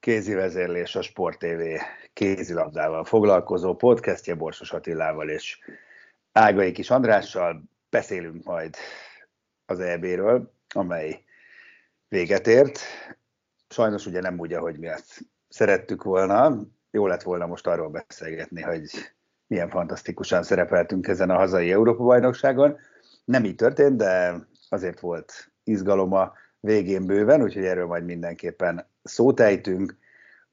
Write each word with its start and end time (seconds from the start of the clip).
kézi 0.00 0.34
vezérlés 0.34 0.96
a 0.96 1.02
Sport 1.02 1.38
TV 1.38 1.62
kézilabdával 2.12 3.04
foglalkozó 3.04 3.74
podcastje 3.74 4.34
Borsos 4.34 4.72
Attilával 4.72 5.28
és 5.28 5.58
Ágai 6.32 6.72
Kis 6.72 6.90
Andrással. 6.90 7.62
Beszélünk 7.90 8.44
majd 8.44 8.76
az 9.66 9.80
EB-ről, 9.80 10.52
amely 10.74 11.24
véget 12.08 12.46
ért. 12.46 12.80
Sajnos 13.68 14.06
ugye 14.06 14.20
nem 14.20 14.38
úgy, 14.38 14.52
ahogy 14.52 14.78
mi 14.78 14.86
ezt 14.86 15.20
szerettük 15.48 16.02
volna. 16.02 16.56
Jó 16.90 17.06
lett 17.06 17.22
volna 17.22 17.46
most 17.46 17.66
arról 17.66 17.88
beszélgetni, 17.88 18.62
hogy 18.62 18.90
milyen 19.46 19.68
fantasztikusan 19.68 20.42
szerepeltünk 20.42 21.06
ezen 21.06 21.30
a 21.30 21.36
hazai 21.36 21.72
Európa-bajnokságon. 21.72 22.78
Nem 23.24 23.44
így 23.44 23.54
történt, 23.54 23.96
de 23.96 24.34
azért 24.68 25.00
volt 25.00 25.52
izgaloma 25.64 26.32
végén 26.60 27.06
bőven, 27.06 27.42
úgyhogy 27.42 27.64
erről 27.64 27.86
majd 27.86 28.04
mindenképpen 28.04 28.90
szót 29.08 29.40
ejtünk. 29.40 29.96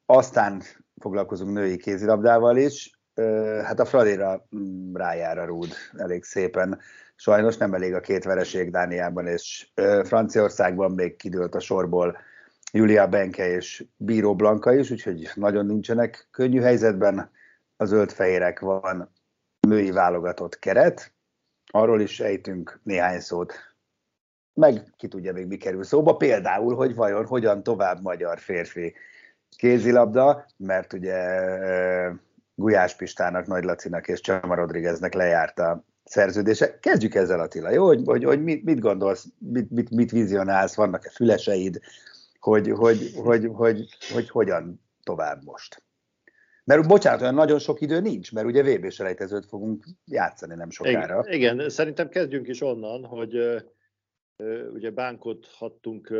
Aztán 0.05 0.61
foglalkozunk 1.01 1.53
női 1.53 1.77
kézilabdával 1.77 2.57
is. 2.57 2.99
Hát 3.63 3.79
a 3.79 3.85
Fradira 3.85 4.47
mm, 4.55 4.95
rájára 4.95 5.45
rúd 5.45 5.73
elég 5.97 6.23
szépen. 6.23 6.79
Sajnos 7.15 7.57
nem 7.57 7.73
elég 7.73 7.93
a 7.93 7.99
két 7.99 8.23
vereség 8.23 8.71
Dániában 8.71 9.27
és 9.27 9.71
Franciaországban 10.03 10.91
még 10.91 11.15
kidőlt 11.15 11.55
a 11.55 11.59
sorból 11.59 12.17
Julia 12.71 13.07
Benke 13.07 13.47
és 13.47 13.85
Bíró 13.97 14.35
Blanka 14.35 14.73
is, 14.73 14.91
úgyhogy 14.91 15.29
nagyon 15.35 15.65
nincsenek 15.65 16.27
könnyű 16.31 16.61
helyzetben. 16.61 17.31
A 17.77 17.85
zöldfehérek 17.85 18.59
van 18.59 19.11
női 19.59 19.91
válogatott 19.91 20.59
keret, 20.59 21.13
arról 21.71 22.01
is 22.01 22.19
ejtünk 22.19 22.79
néhány 22.83 23.19
szót, 23.19 23.53
meg 24.55 24.83
ki 24.97 25.07
tudja 25.07 25.33
még 25.33 25.47
mi 25.47 25.57
kerül 25.57 25.83
szóba, 25.83 26.15
például, 26.15 26.75
hogy 26.75 26.95
vajon 26.95 27.25
hogyan 27.25 27.63
tovább 27.63 28.01
magyar 28.01 28.39
férfi 28.39 28.93
kézilabda, 29.57 30.45
mert 30.57 30.93
ugye 30.93 31.17
Gulyás 32.55 32.95
Pistának, 32.95 33.47
Nagy 33.47 33.63
Lacinak 33.63 34.07
és 34.07 34.21
Csama 34.21 34.55
Rodrigueznek 34.55 35.13
lejárt 35.13 35.59
a 35.59 35.83
szerződése. 36.03 36.79
Kezdjük 36.79 37.15
ezzel 37.15 37.39
Attila, 37.39 37.69
jó? 37.69 37.85
Hogy, 37.85 38.01
hogy, 38.05 38.23
hogy 38.23 38.43
mit, 38.43 38.63
mit 38.63 38.79
gondolsz, 38.79 39.25
mit, 39.37 39.71
mit, 39.71 39.89
mit 39.89 40.11
vizionálsz, 40.11 40.75
vannak-e 40.75 41.09
füleseid, 41.09 41.79
hogy, 42.39 42.69
hogy, 42.69 43.11
hogy, 43.23 43.49
hogy, 43.53 43.87
hogy 44.13 44.29
hogyan 44.29 44.81
tovább 45.03 45.43
most? 45.43 45.83
Mert 46.63 46.87
bocsánat, 46.87 47.21
olyan 47.21 47.33
nagyon 47.33 47.59
sok 47.59 47.81
idő 47.81 47.99
nincs, 47.99 48.33
mert 48.33 48.47
ugye 48.47 48.63
VB 48.63 48.91
selejtezőt 48.91 49.45
fogunk 49.45 49.85
játszani 50.05 50.55
nem 50.55 50.69
sokára. 50.69 51.23
Igen, 51.27 51.55
igen, 51.55 51.69
szerintem 51.69 52.09
kezdjünk 52.09 52.47
is 52.47 52.61
onnan, 52.61 53.05
hogy 53.05 53.37
ugye 54.73 54.91
bánkodhattunk 54.91 56.13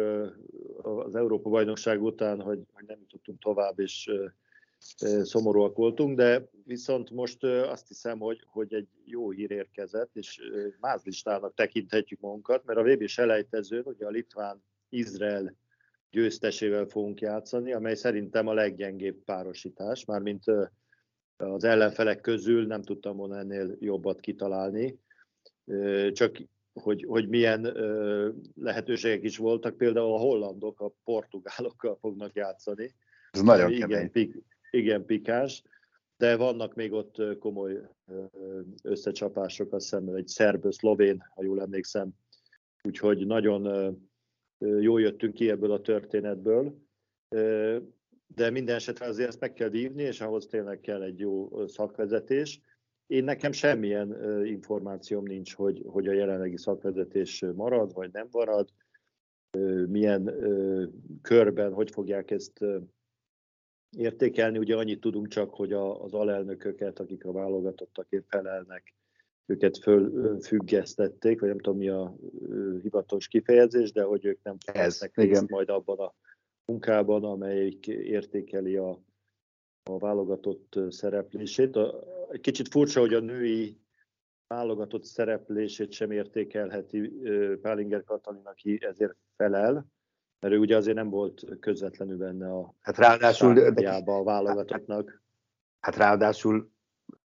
az 0.81 1.15
Európa-bajnokság 1.15 2.01
után, 2.01 2.41
hogy, 2.41 2.59
nem 2.87 2.99
jutottunk 2.99 3.39
tovább, 3.39 3.79
és 3.79 4.11
szomorúak 5.23 5.75
voltunk, 5.75 6.17
de 6.17 6.49
viszont 6.65 7.09
most 7.09 7.43
azt 7.43 7.87
hiszem, 7.87 8.19
hogy, 8.19 8.43
hogy 8.45 8.73
egy 8.73 8.87
jó 9.05 9.29
hír 9.29 9.51
érkezett, 9.51 10.15
és 10.15 10.41
mázlistának 10.79 11.53
tekinthetjük 11.53 12.19
magunkat, 12.19 12.65
mert 12.65 12.79
a 12.79 12.83
VB 12.83 13.07
selejtezőn 13.07 13.83
ugye 13.85 14.05
a 14.05 14.09
Litván-Izrael 14.09 15.55
győztesével 16.11 16.85
fogunk 16.85 17.21
játszani, 17.21 17.73
amely 17.73 17.95
szerintem 17.95 18.47
a 18.47 18.53
leggyengébb 18.53 19.23
párosítás, 19.23 20.05
mármint 20.05 20.43
az 21.37 21.63
ellenfelek 21.63 22.21
közül 22.21 22.65
nem 22.65 22.81
tudtam 22.81 23.17
volna 23.17 23.37
ennél 23.37 23.75
jobbat 23.79 24.19
kitalálni. 24.19 24.99
Csak 26.11 26.37
hogy, 26.81 27.05
hogy 27.07 27.27
milyen 27.27 27.65
ö, 27.65 28.29
lehetőségek 28.55 29.23
is 29.23 29.37
voltak, 29.37 29.77
például 29.77 30.13
a 30.13 30.17
hollandok 30.17 30.79
a 30.79 30.93
portugálokkal 31.03 31.97
fognak 31.99 32.35
játszani. 32.35 32.95
Ez 33.31 33.41
nagyon 33.41 33.71
igen, 33.71 33.89
kemény. 33.89 34.11
Pik, 34.11 34.43
igen, 34.71 35.05
pikás, 35.05 35.63
de 36.17 36.35
vannak 36.35 36.75
még 36.75 36.93
ott 36.93 37.37
komoly 37.39 37.81
összecsapások, 38.83 39.73
azt 39.73 39.83
hiszem 39.83 40.07
egy 40.07 40.27
szerb-szlovén, 40.27 41.23
ha 41.35 41.43
jól 41.43 41.61
emlékszem, 41.61 42.09
úgyhogy 42.83 43.25
nagyon 43.25 43.95
jól 44.57 45.01
jöttünk 45.01 45.33
ki 45.33 45.49
ebből 45.49 45.71
a 45.71 45.81
történetből, 45.81 46.77
de 48.27 48.49
minden 48.49 48.75
esetre 48.75 49.05
azért 49.05 49.27
ezt 49.27 49.39
meg 49.39 49.53
kell 49.53 49.69
vívni, 49.69 50.03
és 50.03 50.21
ahhoz 50.21 50.45
tényleg 50.45 50.79
kell 50.79 51.01
egy 51.01 51.19
jó 51.19 51.67
szakvezetés, 51.67 52.61
én 53.07 53.23
nekem 53.23 53.51
semmilyen 53.51 54.43
információm 54.45 55.23
nincs, 55.23 55.55
hogy, 55.55 55.81
hogy 55.85 56.07
a 56.07 56.13
jelenlegi 56.13 56.57
szakvezetés 56.57 57.45
marad, 57.55 57.93
vagy 57.93 58.11
nem 58.11 58.27
marad, 58.31 58.69
milyen 59.87 60.35
körben, 61.21 61.73
hogy 61.73 61.91
fogják 61.91 62.31
ezt 62.31 62.65
értékelni. 63.97 64.57
Ugye 64.57 64.75
annyit 64.75 64.99
tudunk 64.99 65.27
csak, 65.27 65.53
hogy 65.53 65.73
a, 65.73 66.03
az 66.03 66.13
alelnököket, 66.13 66.99
akik 66.99 67.25
a 67.25 67.31
válogatottakért 67.31 68.25
felelnek, 68.27 68.93
őket 69.45 69.77
fölfüggesztették, 69.77 71.39
vagy 71.39 71.49
nem 71.49 71.59
tudom 71.59 71.77
mi 71.77 71.89
a 71.89 72.15
hivatalos 72.81 73.27
kifejezés, 73.27 73.91
de 73.91 74.03
hogy 74.03 74.25
ők 74.25 74.43
nem 74.43 74.57
részt 75.13 75.49
majd 75.49 75.69
abban 75.69 75.97
a 75.97 76.13
munkában, 76.65 77.23
amelyik 77.23 77.87
értékeli 77.87 78.75
a, 78.75 79.01
a 79.89 79.97
válogatott 79.97 80.79
szereplését. 80.89 81.75
A, 81.75 82.03
egy 82.31 82.41
kicsit 82.41 82.67
furcsa, 82.67 82.99
hogy 82.99 83.13
a 83.13 83.19
női 83.19 83.79
válogatott 84.47 85.03
szereplését 85.03 85.91
sem 85.91 86.11
értékelheti 86.11 87.11
Pálinger 87.61 88.03
Katalin, 88.03 88.45
aki 88.45 88.77
ezért 88.81 89.15
felel, 89.35 89.87
mert 90.39 90.53
ő 90.53 90.57
ugye 90.57 90.75
azért 90.75 90.95
nem 90.95 91.09
volt 91.09 91.43
közvetlenül 91.59 92.17
benne 92.17 92.51
a 92.51 92.75
hát 92.81 92.97
ráadásul, 92.97 93.57
a 94.05 94.23
válogatottnak. 94.23 95.23
Hát 95.79 95.95
ráadásul 95.95 96.73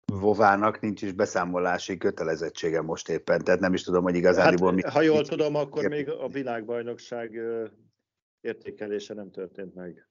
Vovának 0.07 0.81
nincs 0.81 1.03
is 1.03 1.13
beszámolási 1.13 1.97
kötelezettsége 1.97 2.83
most 2.83 3.09
éppen, 3.09 3.45
tehát 3.45 3.61
nem 3.61 3.75
is 3.75 3.83
tudom, 3.83 4.03
hogy 4.03 4.15
igazán. 4.15 4.45
Hát, 4.45 4.73
mi... 4.73 4.83
Ha 4.83 5.01
jól 5.01 5.25
tudom, 5.27 5.55
akkor 5.55 5.89
még 5.89 6.11
a 6.11 6.29
világbajnokság 6.29 7.41
értékelése 8.41 9.15
nem 9.15 9.31
történt 9.31 9.75
meg. 9.75 10.09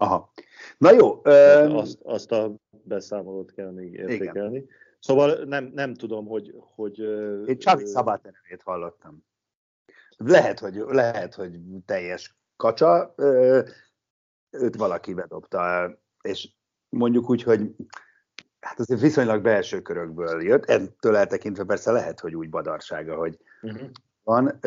Aha. 0.00 0.32
Na 0.78 0.92
jó. 0.92 1.14
Um... 1.14 1.76
Azt, 1.76 1.98
azt 2.02 2.32
a 2.32 2.54
beszámolót 2.70 3.52
kell 3.52 3.70
még 3.70 3.92
értékelni. 3.92 4.56
Igen. 4.56 4.68
Szóval 4.98 5.44
nem, 5.44 5.70
nem 5.74 5.94
tudom, 5.94 6.26
hogy... 6.26 6.54
hogy 6.74 6.98
Én 7.46 7.58
csak 7.58 7.86
Szabát 7.86 8.22
nevét 8.22 8.62
hallottam. 8.62 9.26
Lehet, 10.16 10.58
hogy, 10.58 10.74
lehet, 10.88 11.34
hogy 11.34 11.58
teljes 11.86 12.36
kacsa, 12.56 13.14
őt 14.50 14.76
valaki 14.76 15.14
bedobta, 15.14 15.90
és 16.22 16.48
mondjuk 16.88 17.30
úgy, 17.30 17.42
hogy 17.42 17.74
hát 18.60 18.78
azért 18.78 19.00
viszonylag 19.00 19.42
belső 19.42 19.82
körökből 19.82 20.42
jött, 20.42 20.64
ettől 20.64 21.16
eltekintve 21.16 21.64
persze 21.64 21.92
lehet, 21.92 22.20
hogy 22.20 22.34
úgy 22.34 22.50
badarsága, 22.50 23.16
hogy 23.16 23.38
uh-huh. 23.62 23.88
van. 24.22 24.58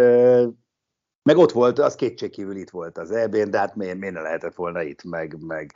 Meg 1.23 1.38
ott 1.38 1.51
volt, 1.51 1.79
az 1.79 1.95
kétségkívül 1.95 2.56
itt 2.56 2.69
volt 2.69 2.97
az 2.97 3.12
eb 3.12 3.35
de 3.35 3.57
hát 3.57 3.75
miért, 3.75 3.97
miért 3.97 4.13
ne 4.13 4.21
lehetett 4.21 4.56
volna 4.56 4.81
itt, 4.81 5.03
meg, 5.03 5.44
meg, 5.44 5.71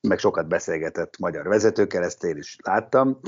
meg 0.00 0.18
sokat 0.18 0.48
beszélgetett 0.48 1.18
magyar 1.18 1.48
vezetőkkel, 1.48 2.02
ezt 2.02 2.24
én 2.24 2.36
is 2.36 2.56
láttam, 2.62 3.20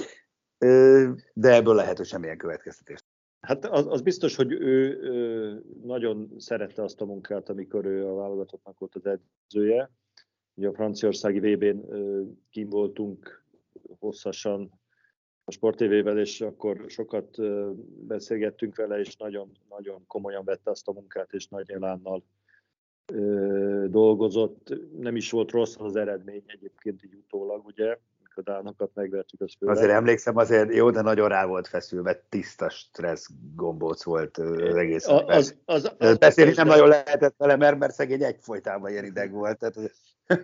de 1.33 1.55
ebből 1.55 1.75
lehet, 1.75 1.97
hogy 1.97 2.06
semmilyen 2.06 2.39
következtetés. 2.39 3.05
Hát 3.41 3.65
az, 3.65 3.87
az 3.87 4.03
biztos, 4.03 4.37
hogy 4.37 4.53
ő, 4.53 5.00
ő 5.03 5.62
nagyon 5.83 6.33
szerette 6.37 6.83
azt 6.83 7.00
a 7.00 7.05
munkát, 7.05 7.49
amikor 7.49 7.85
ő 7.85 8.06
a 8.06 8.15
válogatottnak 8.15 8.79
volt 8.79 8.94
az 8.94 9.06
edzője, 9.06 9.91
ugye 10.55 10.69
a 10.69 10.75
franciaországi 10.75 11.39
VB-n 11.39 11.81
kim 12.51 12.69
voltunk 12.69 13.44
hosszasan 13.99 14.78
a 15.49 15.50
Sport 15.50 15.77
TV-vel, 15.77 16.19
és 16.19 16.41
akkor 16.41 16.85
sokat 16.87 17.37
beszélgettünk 18.06 18.77
vele, 18.77 18.99
és 18.99 19.17
nagyon, 19.17 19.50
nagyon 19.69 20.06
komolyan 20.06 20.45
vette 20.45 20.71
azt 20.71 20.89
a 20.89 20.93
munkát, 20.93 21.33
és 21.33 21.49
nagy 21.49 21.71
elánnal 21.71 22.25
dolgozott. 23.87 24.75
Nem 24.99 25.17
is 25.17 25.31
volt 25.31 25.50
rossz 25.50 25.75
az 25.79 25.97
eredmény 25.97 26.43
egyébként 26.47 27.05
így 27.05 27.15
utólag, 27.15 27.67
ugye, 27.67 27.99
a 28.39 28.43
dánokat 28.43 28.91
megvertük, 28.95 29.41
az 29.41 29.55
főleg. 29.59 29.77
Azért 29.77 29.91
emlékszem, 29.91 30.37
azért 30.37 30.75
jó, 30.75 30.91
de 30.91 31.00
nagyon 31.00 31.29
rá 31.29 31.47
volt 31.47 31.67
feszülve, 31.67 32.25
tiszta 32.29 32.69
stressz 32.69 33.29
gombóc 33.55 34.05
volt 34.05 34.37
az 34.37 34.77
egész. 34.77 35.06
Az, 35.06 35.23
az, 35.27 35.56
az, 35.65 35.93
az, 35.99 36.19
Beszélni 36.19 36.53
nem 36.56 36.67
nagyon 36.67 36.89
lehetett 36.89 37.35
vele, 37.37 37.56
mert, 37.56 37.79
mert 37.79 37.93
szegény 37.93 38.23
egyfolytában 38.23 38.91
ilyen 38.91 39.05
ideg 39.05 39.33
volt, 39.33 39.59
tehát 39.59 39.93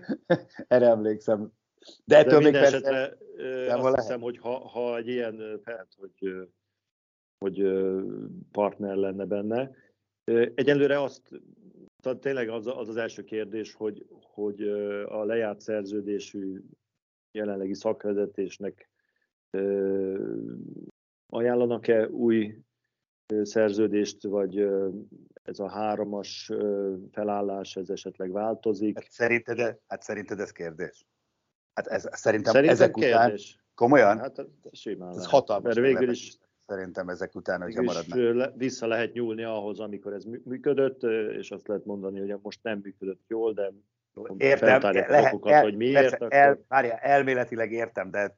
erre 0.68 0.86
emlékszem. 0.86 1.52
De 2.04 2.16
ettől 2.16 2.38
de 2.38 2.44
még 2.44 2.52
persze... 2.52 2.76
Esetre, 2.76 3.16
azt 3.74 3.82
lehet. 3.82 4.00
hiszem, 4.00 4.20
hogy 4.20 4.38
ha, 4.38 4.68
ha 4.68 4.96
egy 4.96 5.08
ilyen, 5.08 5.60
hát, 5.64 5.88
hogy, 5.96 6.48
hogy 7.38 7.62
partner 8.52 8.96
lenne 8.96 9.24
benne. 9.24 9.70
Egyelőre 10.54 11.02
azt, 11.02 11.22
tehát 12.02 12.18
tényleg 12.18 12.48
az, 12.48 12.66
az 12.66 12.88
az 12.88 12.96
első 12.96 13.24
kérdés, 13.24 13.74
hogy, 13.74 14.06
hogy 14.10 14.62
a 15.08 15.24
lejárt 15.24 15.60
szerződésű 15.60 16.60
jelenlegi 17.32 17.74
szakvezetésnek 17.74 18.90
ajánlanak-e 21.26 22.08
új 22.08 22.58
szerződést, 23.42 24.22
vagy 24.22 24.58
ez 25.42 25.58
a 25.58 25.68
háromas 25.68 26.52
felállás, 27.10 27.76
ez 27.76 27.90
esetleg 27.90 28.30
változik? 28.30 28.98
Hát 28.98 29.10
szerinted, 29.10 29.78
hát 29.86 30.02
szerinted 30.02 30.40
ez 30.40 30.50
kérdés? 30.50 31.06
Hát 31.74 31.86
ez, 31.86 32.08
szerintem, 32.12 32.52
szerintem 32.52 32.76
ezek 32.76 32.92
kérdés. 32.92 33.50
után, 33.50 33.64
komolyan? 33.74 34.18
Hát 34.18 34.46
simán 34.72 35.16
ez 35.16 35.26
hatalmas. 35.26 35.74
Mert 35.74 35.86
végül 35.86 36.10
is 36.10 36.38
szerintem 36.66 37.08
ezek 37.08 37.34
után, 37.34 37.60
hogyha 37.60 37.82
maradnak. 37.82 38.52
Vissza 38.56 38.86
lehet 38.86 39.12
nyúlni 39.12 39.42
ahhoz, 39.42 39.80
amikor 39.80 40.12
ez 40.12 40.24
működött, 40.44 41.02
és 41.38 41.50
azt 41.50 41.68
lehet 41.68 41.84
mondani, 41.84 42.20
hogy 42.20 42.38
most 42.42 42.58
nem 42.62 42.80
működött 42.82 43.22
jól, 43.28 43.52
de 43.52 43.72
Értem, 44.36 44.80
lehet, 44.82 45.32
okokat, 45.32 45.52
el, 45.52 45.62
hogy 45.62 45.76
miért. 45.76 46.00
Persze, 46.00 46.16
akkor... 46.16 46.32
el, 46.32 46.64
várja, 46.68 46.96
elméletileg 46.96 47.72
értem, 47.72 48.10
de 48.10 48.36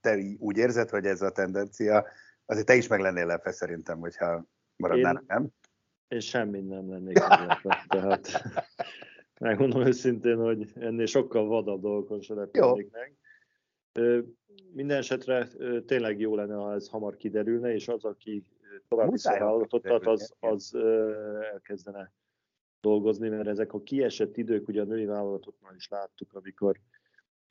te 0.00 0.18
úgy 0.38 0.56
érzed, 0.56 0.90
hogy 0.90 1.06
ez 1.06 1.22
a 1.22 1.30
tendencia, 1.30 2.06
azért 2.46 2.66
te 2.66 2.74
is 2.74 2.86
meg 2.86 3.00
lennél 3.00 3.26
lepve 3.26 3.52
szerintem, 3.52 3.98
hogyha 3.98 4.44
maradnál, 4.76 5.14
én, 5.14 5.24
nem? 5.26 5.48
Én 6.08 6.20
semmi 6.20 6.60
nem 6.60 6.90
lennék 6.90 7.18
lepve, 7.18 7.84
tehát 7.88 8.28
megmondom 9.40 9.86
őszintén, 9.86 10.36
hogy 10.36 10.72
ennél 10.74 11.06
sokkal 11.06 11.46
vadabb 11.46 11.80
dolgokon 11.80 12.20
se 12.20 12.34
lepődnék 12.34 12.90
meg. 12.90 13.16
Minden 14.72 14.96
esetre 14.96 15.48
tényleg 15.86 16.20
jó 16.20 16.34
lenne, 16.34 16.54
ha 16.54 16.72
ez 16.74 16.88
hamar 16.88 17.16
kiderülne, 17.16 17.72
és 17.72 17.88
az, 17.88 18.04
aki 18.04 18.44
tovább 18.88 19.10
vissza 19.10 19.56
az, 20.04 20.34
az 20.40 20.74
elkezdene 21.52 22.12
dolgozni, 22.80 23.28
mert 23.28 23.48
ezek 23.48 23.72
a 23.72 23.82
kiesett 23.82 24.36
idők, 24.36 24.68
ugye 24.68 24.80
a 24.80 24.84
női 24.84 25.04
vállalatoknál 25.04 25.74
is 25.74 25.88
láttuk, 25.88 26.32
amikor, 26.32 26.80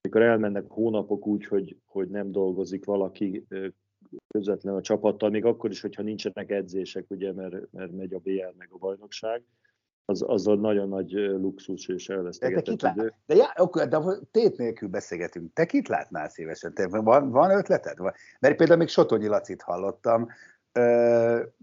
amikor 0.02 0.22
elmennek 0.22 0.66
hónapok 0.68 1.28
úgy, 1.28 1.46
hogy, 1.46 1.78
hogy 1.86 2.10
nem 2.10 2.32
dolgozik 2.32 2.86
valaki 2.86 3.48
közvetlen 4.28 4.76
a 4.76 4.82
csapattal, 4.82 5.30
még 5.30 5.46
akkor 5.46 5.72
is, 5.72 5.82
hogyha 5.82 6.02
nincsenek 6.02 6.52
edzések, 6.52 7.06
ugye, 7.10 7.34
mert, 7.34 7.72
mert 7.72 7.92
megy 7.92 8.14
a 8.14 8.20
BL 8.20 8.58
meg 8.58 8.68
a 8.72 8.78
bajnokság, 8.78 9.44
az, 10.06 10.24
az 10.28 10.48
a 10.48 10.56
nagyon 10.56 10.88
nagy 10.88 11.12
luxus 11.12 11.88
és 11.88 12.10
elvesztegetett 12.10 12.82
de 12.82 12.94
idő. 12.96 13.14
De, 13.26 13.36
já, 13.36 13.52
akkor, 13.56 13.88
de 13.88 14.00
tét 14.32 14.58
nélkül 14.58 14.90
beszélgetünk. 14.90 15.54
Te 15.54 15.66
kit 15.66 15.88
látnál 15.88 16.30
szívesen? 16.30 16.74
Te, 16.74 16.88
van, 16.88 17.32
van 17.32 17.52
ötleted? 17.52 17.98
Mert 18.40 18.56
például 18.56 18.80
még 18.80 18.88
Sotonyi 18.88 19.28
Lacit 19.28 19.62
hallottam, 19.62 20.30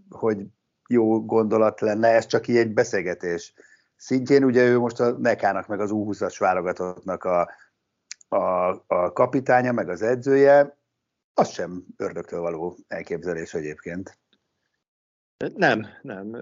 hogy 0.09 0.45
jó 0.87 1.25
gondolat 1.25 1.81
lenne, 1.81 2.07
ez 2.07 2.25
csak 2.25 2.47
így 2.47 2.57
egy 2.57 2.73
beszélgetés 2.73 3.53
szintjén, 3.95 4.43
ugye 4.43 4.63
ő 4.63 4.79
most 4.79 4.99
a 4.99 5.17
Nekának, 5.17 5.67
meg 5.67 5.79
az 5.79 5.89
U20-as 5.93 6.35
válogatottnak 6.39 7.23
a, 7.23 7.49
a, 8.27 8.69
a 8.87 9.11
kapitánya, 9.13 9.71
meg 9.71 9.89
az 9.89 10.01
edzője, 10.01 10.77
az 11.33 11.49
sem 11.49 11.85
ördögtől 11.97 12.39
való 12.39 12.77
elképzelés 12.87 13.53
egyébként. 13.53 14.17
Nem, 15.55 15.85
nem. 16.01 16.35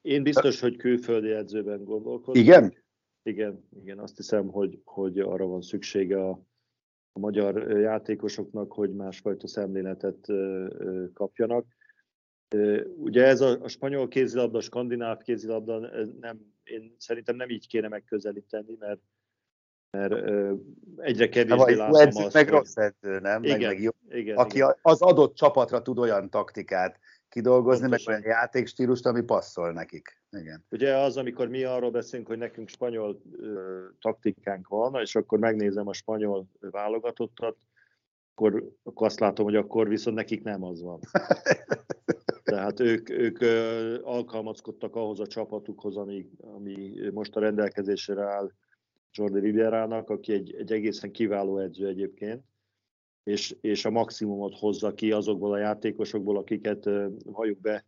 Én 0.00 0.22
biztos, 0.22 0.60
hogy 0.60 0.76
külföldi 0.76 1.30
edzőben 1.30 1.84
gondolkodom. 1.84 2.42
Igen? 2.42 2.74
Igen, 3.22 3.68
igen, 3.82 3.98
azt 3.98 4.16
hiszem, 4.16 4.48
hogy, 4.48 4.80
hogy 4.84 5.18
arra 5.18 5.46
van 5.46 5.60
szüksége 5.60 6.24
a, 6.24 6.30
a 7.12 7.18
magyar 7.18 7.70
játékosoknak, 7.78 8.72
hogy 8.72 8.94
másfajta 8.94 9.46
szemléletet 9.46 10.26
kapjanak. 11.14 11.66
Ugye 12.96 13.24
ez 13.24 13.40
a, 13.40 13.62
a 13.62 13.68
spanyol 13.68 14.08
kézilabda, 14.08 14.58
a 14.58 14.60
skandináv 14.60 15.22
kézilabda, 15.22 15.78
nem, 16.20 16.54
én 16.62 16.94
szerintem 16.98 17.36
nem 17.36 17.48
így 17.48 17.66
kéne 17.66 17.88
megközelíteni, 17.88 18.76
mert 18.78 19.00
mert 19.90 20.30
egyre 20.96 21.28
kevésbé 21.28 21.74
látom 21.74 22.24
azt, 22.24 22.34
meg 22.34 22.48
hogy... 22.48 22.58
rossz 22.58 22.76
edző, 22.76 23.18
nem? 23.18 23.42
Igen, 23.42 23.58
meg, 23.58 23.68
meg 23.68 23.80
jó, 23.82 23.90
igen, 24.08 24.36
aki 24.36 24.56
igen. 24.56 24.76
az 24.82 25.02
adott 25.02 25.34
csapatra 25.34 25.82
tud 25.82 25.98
olyan 25.98 26.30
taktikát 26.30 26.98
kidolgozni, 27.30 27.80
Pontosan. 27.80 28.12
meg 28.12 28.24
olyan 28.24 28.36
játékstílust, 28.36 29.06
ami 29.06 29.22
passzol 29.22 29.72
nekik. 29.72 30.22
Igen. 30.30 30.64
Ugye 30.70 30.96
az, 30.96 31.16
amikor 31.16 31.48
mi 31.48 31.64
arról 31.64 31.90
beszélünk, 31.90 32.28
hogy 32.28 32.38
nekünk 32.38 32.68
spanyol 32.68 33.20
ö, 33.32 33.80
taktikánk 34.00 34.68
van, 34.68 35.00
és 35.00 35.14
akkor 35.14 35.38
megnézem 35.38 35.88
a 35.88 35.92
spanyol 35.92 36.46
válogatottat, 36.60 37.56
akkor, 38.34 38.72
akkor 38.82 39.06
azt 39.06 39.20
látom, 39.20 39.44
hogy 39.44 39.56
akkor 39.56 39.88
viszont 39.88 40.16
nekik 40.16 40.42
nem 40.42 40.64
az 40.64 40.82
van. 40.82 41.00
Tehát 42.50 42.80
ők, 42.80 43.10
ők 43.10 43.38
alkalmazkodtak 44.04 44.96
ahhoz 44.96 45.20
a 45.20 45.26
csapatukhoz, 45.26 45.96
ami, 45.96 46.30
ami 46.38 47.00
most 47.12 47.36
a 47.36 47.40
rendelkezésre 47.40 48.22
áll 48.22 48.50
Jordi 49.12 49.40
Riberának, 49.40 50.10
aki 50.10 50.32
egy, 50.32 50.54
egy 50.54 50.72
egészen 50.72 51.10
kiváló 51.10 51.58
edző 51.58 51.86
egyébként, 51.86 52.44
és, 53.24 53.56
és 53.60 53.84
a 53.84 53.90
maximumot 53.90 54.58
hozza 54.58 54.94
ki 54.94 55.12
azokból 55.12 55.52
a 55.52 55.58
játékosokból, 55.58 56.36
akiket 56.36 56.88
halljuk 57.32 57.60
be, 57.60 57.84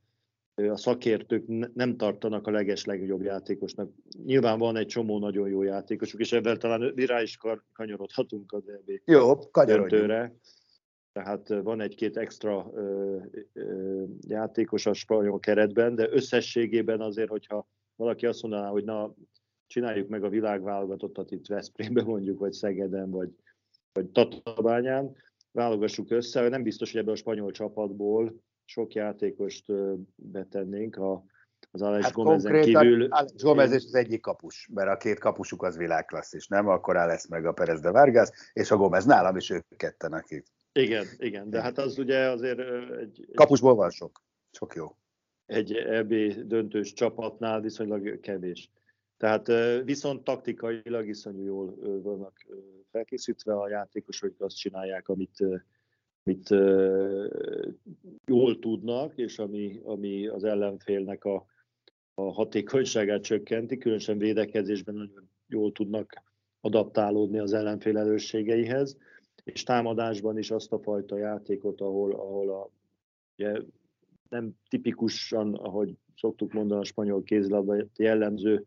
a 0.55 0.77
szakértők 0.77 1.75
nem 1.75 1.97
tartanak 1.97 2.47
a 2.47 2.51
leges 2.51 2.85
legjobb 2.85 3.23
játékosnak. 3.23 3.91
Nyilván 4.25 4.59
van 4.59 4.77
egy 4.77 4.87
csomó 4.87 5.19
nagyon 5.19 5.49
jó 5.49 5.63
játékosuk, 5.63 6.21
és 6.21 6.33
ebben 6.33 6.59
talán 6.59 6.95
rá 6.97 7.23
is 7.23 7.39
kanyarodhatunk 7.73 8.53
az 8.53 8.69
EB 8.69 9.01
jó, 9.05 9.35
döntőre. 9.65 10.35
Tehát 11.13 11.49
van 11.49 11.81
egy-két 11.81 12.17
extra 12.17 12.71
ö, 12.75 13.17
ö, 13.53 14.03
játékos 14.29 14.87
a 14.87 14.93
spanyol 14.93 15.39
keretben, 15.39 15.95
de 15.95 16.09
összességében 16.11 17.01
azért, 17.01 17.29
hogyha 17.29 17.69
valaki 17.97 18.27
azt 18.27 18.43
mondaná, 18.43 18.69
hogy 18.69 18.85
na, 18.85 19.15
csináljuk 19.67 20.09
meg 20.09 20.25
a 20.25 20.29
világválogatottat 20.29 21.31
itt 21.31 21.47
Veszprémben 21.47 22.05
mondjuk, 22.05 22.39
vagy 22.39 22.53
Szegeden, 22.53 23.11
vagy, 23.11 23.31
vagy 23.93 24.07
Tatabányán, 24.07 25.17
válogassuk 25.51 26.11
össze, 26.11 26.49
nem 26.49 26.63
biztos, 26.63 26.91
hogy 26.91 27.01
ebből 27.01 27.13
a 27.13 27.17
spanyol 27.17 27.51
csapatból 27.51 28.43
sok 28.65 28.95
játékost 28.95 29.73
betennénk 30.15 30.97
a, 30.97 31.25
az 31.71 31.83
Alex 31.83 32.05
hát 32.05 32.13
Gomezen 32.13 32.63
kívül. 32.63 33.05
Alex 33.05 33.43
Gomez 33.43 33.73
és 33.73 33.85
az 33.85 33.95
egyik 33.95 34.21
kapus, 34.21 34.69
mert 34.75 34.89
a 34.89 34.97
két 34.97 35.19
kapusuk 35.19 35.63
az 35.63 35.77
világklasszis, 35.77 36.47
nem? 36.47 36.69
Akkor 36.69 36.97
Alex 36.97 37.29
meg 37.29 37.47
a 37.47 37.53
Perez 37.53 37.81
de 37.81 37.91
Vargas, 37.91 38.29
és 38.53 38.71
a 38.71 38.77
Gomez 38.77 39.05
nálam 39.05 39.37
is 39.37 39.51
ők 39.51 39.77
ketten, 39.77 40.13
akik 40.13 40.47
igen, 40.73 41.07
igen, 41.19 41.51
de 41.51 41.61
hát 41.61 41.79
az 41.79 41.99
ugye 41.99 42.19
azért 42.19 42.59
egy... 42.59 42.99
egy 42.99 43.29
Kapusból 43.35 43.75
van 43.75 43.91
sok, 43.91 44.23
sok 44.51 44.75
jó. 44.75 44.97
Egy 45.47 45.73
EB 45.73 46.15
döntős 46.47 46.93
csapatnál 46.93 47.61
viszonylag 47.61 48.21
kevés. 48.21 48.71
Tehát 49.17 49.47
viszont 49.85 50.25
taktikailag 50.25 51.09
iszonyú 51.09 51.45
jól 51.45 51.75
vannak 52.03 52.47
felkészítve 52.93 53.55
a 53.55 53.69
játékosok, 53.69 54.35
azt 54.39 54.57
csinálják, 54.57 55.09
amit, 55.09 55.45
amit 56.25 56.49
jól 58.27 58.59
tudnak, 58.59 59.13
és 59.17 59.39
ami, 59.39 59.81
ami 59.85 60.27
az 60.27 60.45
ellenfélnek 60.45 61.25
a, 61.25 61.47
a 62.15 62.23
hatékonyságát 62.23 63.23
csökkenti, 63.23 63.79
különösen 63.79 64.19
védekezésben 64.19 64.95
nagyon 64.95 65.29
jól 65.49 65.73
tudnak 65.73 66.23
adaptálódni 66.61 67.39
az 67.39 67.53
ellenfél 67.53 67.99
erősségeihez 67.99 68.97
és 69.45 69.63
támadásban 69.63 70.39
is 70.39 70.51
azt 70.51 70.73
a 70.73 70.79
fajta 70.79 71.17
játékot, 71.17 71.81
ahol, 71.81 72.13
ahol 72.13 72.51
a, 72.51 72.71
ugye, 73.39 73.61
nem 74.29 74.51
tipikusan, 74.69 75.55
ahogy 75.55 75.95
szoktuk 76.17 76.53
mondani 76.53 76.81
a 76.81 76.85
spanyol 76.85 77.23
kézilabda 77.23 77.87
jellemző, 77.97 78.65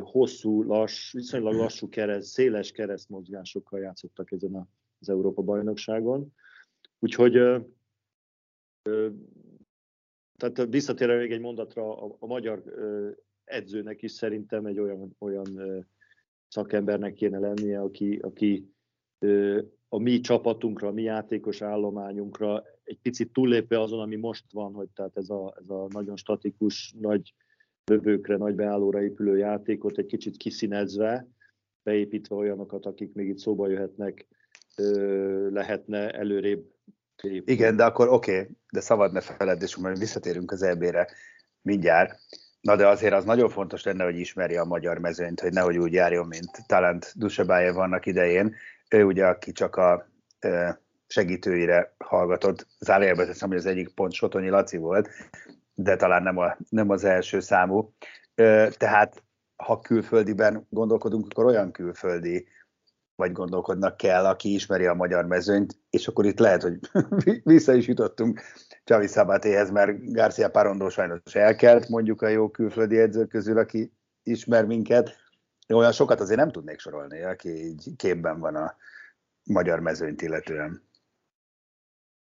hosszú, 0.00 0.62
lass, 0.62 1.12
viszonylag 1.12 1.54
lassú 1.54 1.88
kereszt, 1.88 2.32
széles 2.32 2.72
keresztmozgásokkal 2.72 3.80
játszottak 3.80 4.32
ezen 4.32 4.68
az 4.98 5.08
Európa-bajnokságon. 5.08 6.32
Úgyhogy 6.98 7.32
tehát 10.36 10.66
visszatérve 10.68 11.16
még 11.16 11.32
egy 11.32 11.40
mondatra, 11.40 12.02
a, 12.02 12.16
a 12.18 12.26
magyar 12.26 12.62
edzőnek 13.44 14.02
is 14.02 14.10
szerintem 14.10 14.66
egy 14.66 14.78
olyan, 14.78 15.16
olyan 15.18 15.58
szakembernek 16.48 17.14
kéne 17.14 17.38
lennie, 17.38 17.80
aki, 17.80 18.16
aki 18.16 18.72
a 19.88 19.98
mi 19.98 20.20
csapatunkra, 20.20 20.88
a 20.88 20.92
mi 20.92 21.02
játékos 21.02 21.62
állományunkra 21.62 22.64
egy 22.84 22.98
picit 23.02 23.32
túllépve 23.32 23.80
azon, 23.80 24.00
ami 24.00 24.16
most 24.16 24.44
van, 24.52 24.72
hogy 24.72 24.88
tehát 24.88 25.16
ez 25.16 25.30
a, 25.30 25.54
ez 25.60 25.68
a 25.68 25.86
nagyon 25.88 26.16
statikus, 26.16 26.94
nagy 26.98 27.34
lövőkre, 27.90 28.36
nagy 28.36 28.54
beállóra 28.54 29.02
épülő 29.02 29.36
játékot 29.36 29.98
egy 29.98 30.06
kicsit 30.06 30.36
kiszínezve, 30.36 31.26
beépítve 31.82 32.34
olyanokat, 32.34 32.86
akik 32.86 33.12
még 33.12 33.28
itt 33.28 33.38
szóba 33.38 33.68
jöhetnek, 33.68 34.26
lehetne 35.50 36.10
előrébb. 36.10 36.64
Igen, 37.44 37.76
de 37.76 37.84
akkor 37.84 38.08
oké, 38.08 38.40
okay, 38.40 38.50
de 38.72 38.80
szabad 38.80 39.12
ne 39.12 39.20
feled, 39.20 39.62
és 39.62 39.76
majd 39.76 39.98
visszatérünk 39.98 40.50
az 40.50 40.62
EB-re 40.62 41.08
mindjárt. 41.62 42.18
Na 42.60 42.76
de 42.76 42.88
azért 42.88 43.14
az 43.14 43.24
nagyon 43.24 43.48
fontos 43.48 43.84
lenne, 43.84 44.04
hogy 44.04 44.18
ismerje 44.18 44.60
a 44.60 44.64
magyar 44.64 44.98
mezőnyt, 44.98 45.40
hogy 45.40 45.52
nehogy 45.52 45.78
úgy 45.78 45.92
járjon, 45.92 46.26
mint 46.26 46.66
Talent 46.66 47.12
Dusebáje 47.16 47.72
vannak 47.72 48.06
idején. 48.06 48.54
Ő 48.90 49.04
ugye, 49.04 49.26
aki 49.26 49.52
csak 49.52 49.76
a 49.76 50.08
segítőire 51.06 51.94
hallgatott, 51.98 52.66
zárójelbe 52.78 53.26
teszem, 53.26 53.48
hogy 53.48 53.58
az 53.58 53.66
egyik 53.66 53.94
pont 53.94 54.12
Sotonyi 54.12 54.48
Laci 54.48 54.76
volt, 54.76 55.08
de 55.82 55.96
talán 55.96 56.22
nem, 56.22 56.36
a, 56.36 56.56
nem 56.68 56.90
az 56.90 57.04
első 57.04 57.40
számú. 57.40 57.94
Tehát 58.76 59.22
ha 59.56 59.80
külföldiben 59.80 60.66
gondolkodunk, 60.70 61.26
akkor 61.30 61.44
olyan 61.44 61.72
külföldi 61.72 62.46
vagy 63.14 63.32
gondolkodnak 63.32 63.96
kell, 63.96 64.26
aki 64.26 64.54
ismeri 64.54 64.86
a 64.86 64.94
magyar 64.94 65.24
mezőnyt, 65.24 65.78
és 65.90 66.08
akkor 66.08 66.26
itt 66.26 66.38
lehet, 66.38 66.62
hogy 66.62 66.78
vissza 67.44 67.72
is 67.74 67.86
jutottunk 67.86 68.40
Csavi 68.84 69.06
Szabátéhez, 69.06 69.70
mert 69.70 70.12
Garcia 70.12 70.50
Parondó 70.50 70.88
sajnos 70.88 71.34
elkelt, 71.34 71.88
mondjuk 71.88 72.22
a 72.22 72.28
jó 72.28 72.50
külföldi 72.50 72.98
edzők 72.98 73.28
közül, 73.28 73.58
aki 73.58 73.92
ismer 74.22 74.64
minket. 74.64 75.16
Olyan 75.68 75.92
sokat 75.92 76.20
azért 76.20 76.38
nem 76.38 76.50
tudnék 76.50 76.78
sorolni, 76.78 77.22
aki 77.22 77.48
így 77.48 77.96
képben 77.96 78.40
van 78.40 78.54
a 78.54 78.76
magyar 79.44 79.80
mezőnyt 79.80 80.22
illetően. 80.22 80.89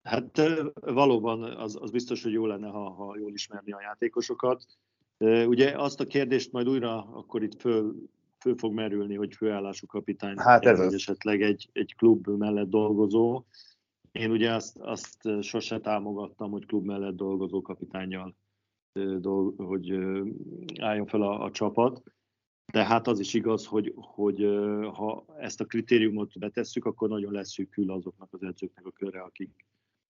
Hát 0.05 0.41
valóban 0.81 1.43
az, 1.43 1.77
az 1.81 1.91
biztos, 1.91 2.23
hogy 2.23 2.31
jó 2.31 2.45
lenne, 2.45 2.67
ha, 2.67 2.89
ha 2.89 3.17
jól 3.17 3.33
ismerni 3.33 3.71
a 3.71 3.81
játékosokat. 3.81 4.65
Ugye 5.45 5.77
azt 5.77 5.99
a 5.99 6.05
kérdést 6.05 6.51
majd 6.51 6.69
újra 6.69 6.97
akkor 6.97 7.43
itt 7.43 7.59
föl, 7.59 7.95
föl 8.39 8.57
fog 8.57 8.73
merülni, 8.73 9.15
hogy 9.15 9.35
főállású 9.35 9.87
kapitány, 9.87 10.37
hát 10.37 10.65
ez 10.65 10.77
vagy 10.77 10.93
esetleg 10.93 11.41
egy, 11.41 11.69
egy 11.73 11.95
klub 11.95 12.27
mellett 12.27 12.69
dolgozó. 12.69 13.43
Én 14.11 14.31
ugye 14.31 14.53
azt, 14.53 14.77
azt 14.77 15.41
sose 15.41 15.79
támogattam, 15.79 16.51
hogy 16.51 16.65
klub 16.65 16.85
mellett 16.85 17.15
dolgozó 17.15 17.61
kapitányjal 17.61 18.35
hogy 19.57 19.91
álljon 20.79 21.05
fel 21.05 21.21
a, 21.21 21.43
a 21.43 21.51
csapat. 21.51 22.03
De 22.71 22.85
hát 22.85 23.07
az 23.07 23.19
is 23.19 23.33
igaz, 23.33 23.65
hogy, 23.65 23.93
hogy 23.95 24.41
ha 24.93 25.25
ezt 25.37 25.61
a 25.61 25.65
kritériumot 25.65 26.39
betesszük, 26.39 26.85
akkor 26.85 27.09
nagyon 27.09 27.31
leszűkül 27.31 27.91
azoknak 27.91 28.33
az 28.33 28.43
edzőknek 28.43 28.85
a 28.85 28.91
köre, 28.91 29.21
akik 29.21 29.64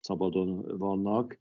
szabadon 0.01 0.77
vannak. 0.77 1.39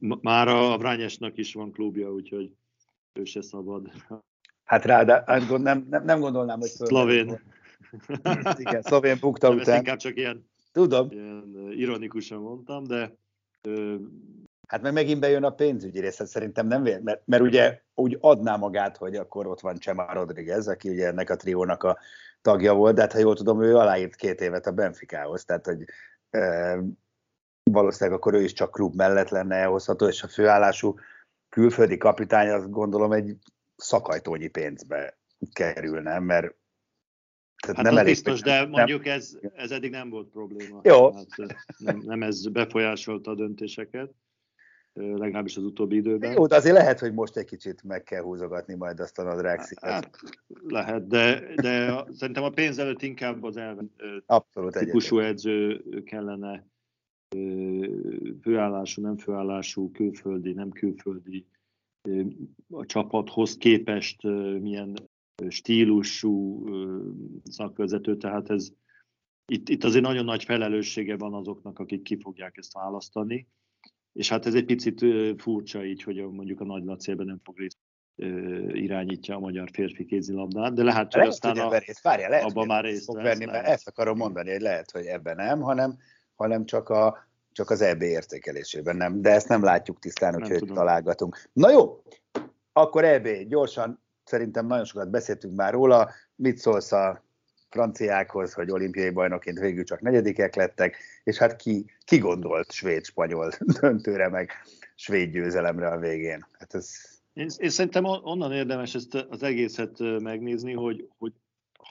Már 0.00 0.48
a 0.48 0.78
Vrányesnak 0.78 1.36
is 1.36 1.54
van 1.54 1.72
klubja, 1.72 2.12
úgyhogy 2.12 2.54
ő 3.12 3.24
se 3.24 3.42
szabad. 3.42 3.90
Hát 4.64 4.84
rá, 4.84 5.04
de 5.04 5.22
hát 5.26 5.58
nem, 5.58 5.86
nem, 5.90 6.04
nem 6.04 6.20
gondolnám, 6.20 6.60
hogy... 6.60 6.68
Szlovén. 6.68 7.40
Igen, 8.58 8.82
szlovén 8.82 9.16
bukta 9.20 9.48
nem, 9.48 9.58
után. 9.58 9.76
inkább 9.76 9.96
csak 9.96 10.16
ilyen, 10.16 10.48
Tudom. 10.72 11.10
ilyen 11.10 11.70
ironikusan 11.70 12.38
mondtam, 12.38 12.84
de... 12.84 13.16
Hát 14.68 14.82
meg 14.82 14.92
megint 14.92 15.20
bejön 15.20 15.44
a 15.44 15.50
pénzügyi 15.50 16.00
rész, 16.00 16.18
hát 16.18 16.26
szerintem 16.26 16.66
nem 16.66 16.82
vér, 16.82 17.00
mert, 17.00 17.22
mert 17.26 17.42
ugye 17.42 17.80
úgy 17.94 18.18
adná 18.20 18.56
magát, 18.56 18.96
hogy 18.96 19.16
akkor 19.16 19.46
ott 19.46 19.60
van 19.60 19.78
Csema 19.78 20.12
Rodriguez, 20.12 20.68
aki 20.68 20.88
ugye 20.88 21.06
ennek 21.06 21.30
a 21.30 21.36
triónak 21.36 21.82
a 21.82 21.98
tagja 22.42 22.74
volt, 22.74 22.94
de 22.94 23.00
hát 23.00 23.12
ha 23.12 23.18
jól 23.18 23.36
tudom, 23.36 23.62
ő 23.62 23.76
aláírt 23.76 24.14
két 24.14 24.40
évet 24.40 24.66
a 24.66 24.72
Benficához, 24.72 25.44
tehát 25.44 25.66
hogy 25.66 25.84
valószínűleg 27.70 28.18
akkor 28.18 28.34
ő 28.34 28.42
is 28.42 28.52
csak 28.52 28.70
klub 28.70 28.94
mellett 28.94 29.28
lenne 29.28 29.54
elhozható, 29.54 30.06
és 30.06 30.22
a 30.22 30.28
főállású 30.28 30.94
külföldi 31.48 31.96
kapitány 31.96 32.48
azt 32.48 32.70
gondolom 32.70 33.12
egy 33.12 33.36
szakajtónyi 33.76 34.48
pénzbe 34.48 35.18
kerülne, 35.52 36.18
mert 36.18 36.54
tehát 37.64 37.76
hát 37.76 37.84
nem 37.84 37.96
elég, 37.96 38.12
biztos, 38.12 38.40
de 38.40 38.66
mondjuk 38.66 39.06
ez, 39.06 39.38
ez 39.54 39.70
eddig 39.70 39.90
nem 39.90 40.10
volt 40.10 40.28
probléma. 40.28 40.80
Jó. 40.82 41.12
Hát 41.12 41.26
nem, 41.76 42.02
nem 42.04 42.22
ez 42.22 42.48
befolyásolta 42.48 43.30
a 43.30 43.34
döntéseket, 43.34 44.14
legalábbis 44.92 45.56
az 45.56 45.64
utóbbi 45.64 45.96
időben. 45.96 46.32
Jó, 46.32 46.46
de 46.46 46.56
azért 46.56 46.76
lehet, 46.76 46.98
hogy 46.98 47.12
most 47.12 47.36
egy 47.36 47.44
kicsit 47.44 47.82
meg 47.82 48.02
kell 48.02 48.22
húzogatni 48.22 48.74
majd 48.74 49.00
azt 49.00 49.18
a 49.18 49.22
nadrág 49.22 49.60
Hát, 49.80 50.10
lehet, 50.66 51.06
de, 51.06 51.54
de 51.54 52.04
szerintem 52.12 52.42
a 52.42 52.50
pénz 52.50 52.78
előtt 52.78 53.02
inkább 53.02 53.42
az 53.42 53.56
elven 53.56 53.94
Abszolút 54.26 54.78
típusú 54.78 55.18
edző 55.18 55.82
kellene 56.04 56.66
főállású, 58.42 59.02
nem 59.02 59.16
főállású, 59.16 59.90
külföldi, 59.90 60.52
nem 60.52 60.70
külföldi 60.70 61.46
a 62.70 62.84
csapathoz 62.84 63.56
képest 63.56 64.22
milyen 64.60 64.94
stílusú 65.48 66.64
szakvezető, 67.44 68.16
tehát 68.16 68.50
ez 68.50 68.72
itt, 69.52 69.68
itt 69.68 69.84
azért 69.84 70.04
nagyon 70.04 70.24
nagy 70.24 70.44
felelőssége 70.44 71.16
van 71.16 71.34
azoknak, 71.34 71.78
akik 71.78 72.02
ki 72.02 72.16
fogják 72.20 72.56
ezt 72.56 72.72
választani, 72.72 73.48
és 74.12 74.28
hát 74.28 74.46
ez 74.46 74.54
egy 74.54 74.64
picit 74.64 75.04
furcsa 75.40 75.84
így, 75.84 76.02
hogy 76.02 76.16
mondjuk 76.16 76.60
a 76.60 76.64
Nagy 76.64 76.84
Lacélben 76.84 77.26
nem 77.26 77.40
fog 77.42 77.58
részt 77.58 77.78
irányítja 78.72 79.36
a 79.36 79.38
magyar 79.38 79.70
férfi 79.72 80.04
kézilabdát, 80.04 80.74
de 80.74 80.82
lehet, 80.82 81.12
hogy 81.12 81.14
lehet, 81.14 81.28
aztán 81.28 81.58
hogy 81.58 81.74
a, 81.74 81.92
várja, 82.02 82.28
lehet, 82.28 82.44
abban 82.44 82.66
már 82.66 82.84
részt 82.84 83.12
vesz, 83.12 83.22
venni, 83.22 83.44
mert 83.44 83.66
ezt 83.66 83.88
akarom 83.88 84.16
mondani, 84.16 84.50
hogy 84.50 84.60
lehet, 84.60 84.90
hogy 84.90 85.04
ebben 85.04 85.36
nem, 85.36 85.60
hanem, 85.60 85.98
hanem 86.36 86.64
csak 86.64 86.88
a 86.88 87.26
csak 87.54 87.70
az 87.70 87.80
EB 87.80 88.02
értékelésében 88.02 88.96
nem, 88.96 89.20
de 89.20 89.30
ezt 89.30 89.48
nem 89.48 89.62
látjuk 89.62 89.98
tisztán, 89.98 90.36
úgyhogy 90.36 90.70
találgatunk. 90.74 91.48
Na 91.52 91.70
jó, 91.70 92.02
akkor 92.72 93.04
EB, 93.04 93.28
gyorsan, 93.48 94.02
szerintem 94.24 94.66
nagyon 94.66 94.84
sokat 94.84 95.10
beszéltünk 95.10 95.56
már 95.56 95.72
róla, 95.72 96.10
mit 96.34 96.58
szólsz 96.58 96.92
a 96.92 97.24
franciákhoz, 97.68 98.52
hogy 98.52 98.70
olimpiai 98.70 99.10
bajnokként 99.10 99.58
végül 99.58 99.84
csak 99.84 100.00
negyedikek 100.00 100.54
lettek, 100.54 100.96
és 101.24 101.38
hát 101.38 101.56
ki, 101.56 101.84
ki 102.04 102.18
gondolt 102.18 102.72
svéd-spanyol 102.72 103.52
döntőre, 103.80 104.28
meg 104.28 104.50
svéd 104.94 105.30
győzelemre 105.30 105.88
a 105.88 105.98
végén? 105.98 106.46
Hát 106.52 106.74
ez... 106.74 106.90
én, 107.32 107.48
én 107.56 107.70
szerintem 107.70 108.04
onnan 108.04 108.52
érdemes 108.52 108.94
ezt 108.94 109.14
az 109.14 109.42
egészet 109.42 109.98
megnézni, 110.18 110.72
hogy, 110.72 111.08
hogy 111.18 111.32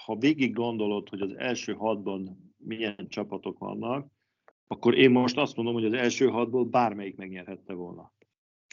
ha 0.05 0.15
végig 0.15 0.53
gondolod, 0.53 1.09
hogy 1.09 1.21
az 1.21 1.33
első 1.37 1.73
hatban 1.73 2.53
milyen 2.57 3.07
csapatok 3.09 3.57
vannak, 3.57 4.07
akkor 4.73 4.97
én 4.97 5.11
most 5.11 5.37
azt 5.37 5.55
mondom, 5.55 5.73
hogy 5.73 5.85
az 5.85 5.93
első 5.93 6.27
hatból 6.27 6.63
bármelyik 6.65 7.15
megnyerhette 7.15 7.73
volna. 7.73 8.13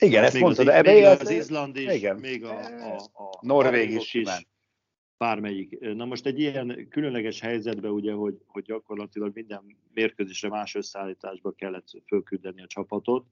Igen, 0.00 0.24
ezt 0.24 0.40
mondtad, 0.40 0.68
az, 0.68 0.82
még 0.82 1.04
az, 1.04 1.20
az 1.20 1.30
Izland 1.30 1.76
is, 1.76 1.94
igen. 1.94 2.16
még 2.16 2.44
a, 2.44 2.58
a, 2.58 2.94
a 2.94 3.38
Norvég 3.40 3.90
is, 3.90 4.14
is 4.14 4.48
bármelyik. 5.16 5.78
Na 5.80 6.04
most 6.04 6.26
egy 6.26 6.38
ilyen 6.38 6.86
különleges 6.90 7.40
helyzetben, 7.40 7.90
ugye, 7.90 8.12
hogy, 8.12 8.34
hogy 8.46 8.62
gyakorlatilag 8.62 9.34
minden 9.34 9.76
mérkőzésre 9.94 10.48
más 10.48 10.74
összeállításba 10.74 11.52
kellett 11.52 11.86
fölküldeni 12.06 12.62
a 12.62 12.66
csapatot. 12.66 13.26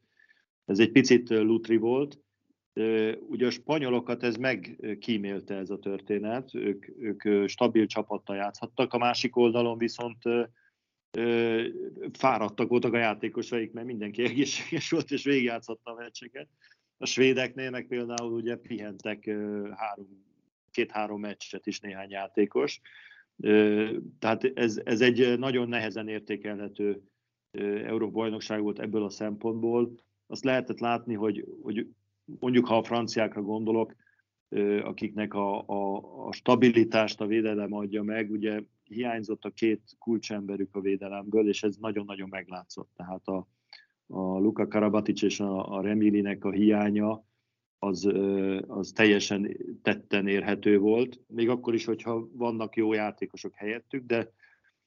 Ez 0.64 0.78
egy 0.78 0.92
picit 0.92 1.28
lutri 1.28 1.76
volt. 1.76 2.18
Ugye 3.28 3.46
a 3.46 3.50
spanyolokat 3.50 4.22
ez 4.22 4.36
megkímélte 4.36 5.54
ez 5.54 5.70
a 5.70 5.78
történet, 5.78 6.54
ők, 6.54 6.88
ők 6.98 7.48
stabil 7.48 7.86
csapattal 7.86 8.36
játszhattak, 8.36 8.92
a 8.92 8.98
másik 8.98 9.36
oldalon 9.36 9.78
viszont 9.78 10.22
fáradtak 12.12 12.68
voltak 12.68 12.92
a 12.92 12.98
játékosaik, 12.98 13.72
mert 13.72 13.86
mindenki 13.86 14.22
egészséges 14.24 14.90
volt, 14.90 15.10
és 15.10 15.24
végigjátszhatta 15.24 15.90
a 15.90 15.94
meccseket. 15.94 16.48
A 16.96 17.06
svédeknél 17.06 17.70
meg 17.70 17.86
például 17.86 18.32
ugye 18.32 18.56
pihentek 18.56 19.24
három, 19.76 20.26
két-három 20.70 21.20
meccset 21.20 21.66
is 21.66 21.80
néhány 21.80 22.10
játékos. 22.10 22.80
Tehát 24.18 24.44
ez, 24.54 24.80
ez 24.84 25.00
egy 25.00 25.38
nagyon 25.38 25.68
nehezen 25.68 26.08
értékelhető 26.08 27.02
Európa-bajnokság 27.84 28.60
volt 28.62 28.78
ebből 28.78 29.04
a 29.04 29.10
szempontból. 29.10 29.92
Azt 30.26 30.44
lehetett 30.44 30.78
látni, 30.78 31.14
hogy, 31.14 31.44
hogy 31.62 31.86
mondjuk 32.40 32.66
ha 32.66 32.76
a 32.76 32.82
franciákra 32.82 33.42
gondolok, 33.42 33.94
akiknek 34.82 35.34
a, 35.34 35.68
a, 35.68 35.96
a 36.26 36.32
stabilitást 36.32 37.20
a 37.20 37.26
védelem 37.26 37.72
adja 37.72 38.02
meg, 38.02 38.30
ugye 38.30 38.62
hiányzott 38.88 39.44
a 39.44 39.50
két 39.50 39.82
kulcsemberük 39.98 40.74
a 40.74 40.80
védelemből, 40.80 41.48
és 41.48 41.62
ez 41.62 41.76
nagyon-nagyon 41.76 42.28
meglátszott. 42.28 42.90
Tehát 42.96 43.26
a, 43.26 43.48
a 44.06 44.38
Luka 44.38 44.68
Karabatic 44.68 45.22
és 45.22 45.40
a, 45.40 45.76
a 45.76 45.80
Remilinek 45.80 46.44
a 46.44 46.50
hiánya 46.50 47.24
az, 47.78 48.12
az 48.66 48.92
teljesen 48.92 49.56
tetten 49.82 50.26
érhető 50.26 50.78
volt, 50.78 51.20
még 51.26 51.48
akkor 51.48 51.74
is, 51.74 51.84
hogyha 51.84 52.28
vannak 52.32 52.76
jó 52.76 52.92
játékosok 52.92 53.54
helyettük, 53.54 54.06
de, 54.06 54.32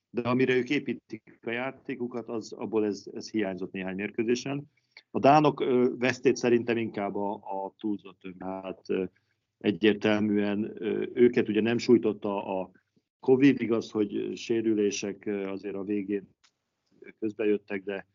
de 0.09 0.21
amire 0.21 0.55
ők 0.55 0.69
építik 0.69 1.39
a 1.41 1.49
játékukat, 1.49 2.27
az, 2.27 2.53
abból 2.53 2.85
ez, 2.85 3.05
ez 3.13 3.29
hiányzott 3.29 3.71
néhány 3.71 3.95
mérkőzésen. 3.95 4.69
A 5.11 5.19
Dánok 5.19 5.63
vesztét 5.97 6.35
szerintem 6.35 6.77
inkább 6.77 7.15
a, 7.15 7.33
a 7.33 7.73
túlzott 7.77 8.21
hát 8.39 8.81
egyértelműen 9.57 10.73
őket 11.13 11.49
ugye 11.49 11.61
nem 11.61 11.77
sújtotta 11.77 12.59
a 12.59 12.71
Covid, 13.21 13.61
igaz, 13.61 13.91
hogy 13.91 14.31
sérülések 14.35 15.25
azért 15.45 15.75
a 15.75 15.83
végén 15.83 16.29
közbejöttek, 17.19 17.83
de 17.83 18.07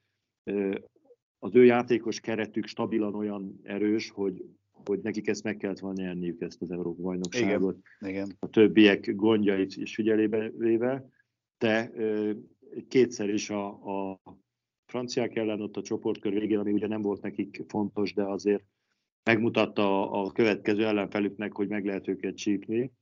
az 1.38 1.54
ő 1.54 1.64
játékos 1.64 2.20
keretük 2.20 2.66
stabilan 2.66 3.14
olyan 3.14 3.60
erős, 3.62 4.10
hogy, 4.10 4.44
hogy 4.70 5.00
nekik 5.00 5.28
ezt 5.28 5.42
meg 5.42 5.56
kellett 5.56 5.78
volna 5.78 6.02
nyerniük, 6.02 6.40
ezt 6.40 6.62
az 6.62 6.70
Európa 6.70 7.02
bajnokságot. 7.02 7.78
Igen, 8.00 8.14
igen. 8.14 8.36
A 8.38 8.48
többiek 8.48 9.14
gondjait 9.14 9.76
is 9.76 9.94
figyelébe 9.94 10.50
véve, 10.50 11.08
de 11.58 11.92
kétszer 12.88 13.28
is 13.28 13.50
a, 13.50 13.66
a 13.66 14.20
franciák 14.86 15.36
ellen 15.36 15.60
ott 15.60 15.76
a 15.76 15.82
csoportkör 15.82 16.32
végén, 16.32 16.58
ami 16.58 16.72
ugye 16.72 16.86
nem 16.86 17.02
volt 17.02 17.22
nekik 17.22 17.64
fontos, 17.68 18.14
de 18.14 18.22
azért 18.22 18.64
megmutatta 19.22 20.10
a 20.10 20.32
következő 20.32 20.86
ellenfelüknek, 20.86 21.52
hogy 21.52 21.68
meg 21.68 21.84
lehet 21.84 22.08
őket 22.08 22.36
csípni. 22.36 22.92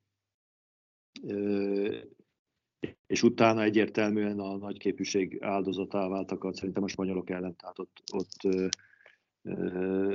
És 3.06 3.22
utána 3.22 3.62
egyértelműen 3.62 4.38
a 4.38 4.56
nagyképűség 4.56 5.38
áldozatá 5.40 6.08
váltak, 6.08 6.54
szerintem 6.54 6.82
a 6.82 6.88
spanyolok 6.88 7.30
ellen, 7.30 7.56
tehát 7.56 7.78
ott, 7.78 8.02
ott 8.12 8.68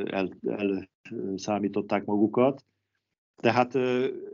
el, 0.10 0.38
elszámították 0.41 2.06
magukat. 2.06 2.65
Tehát 3.36 3.75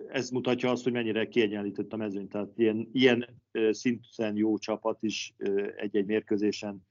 ez 0.07 0.29
mutatja 0.29 0.71
azt, 0.71 0.83
hogy 0.83 0.91
mennyire 0.91 1.27
kiegyenlített 1.27 1.93
a 1.93 1.97
mezőny. 1.97 2.27
Tehát 2.27 2.51
ilyen, 2.55 2.89
ilyen 2.91 3.41
szinten 3.69 4.35
jó 4.35 4.57
csapat 4.57 5.03
is 5.03 5.33
egy-egy 5.75 6.05
mérkőzésen 6.05 6.87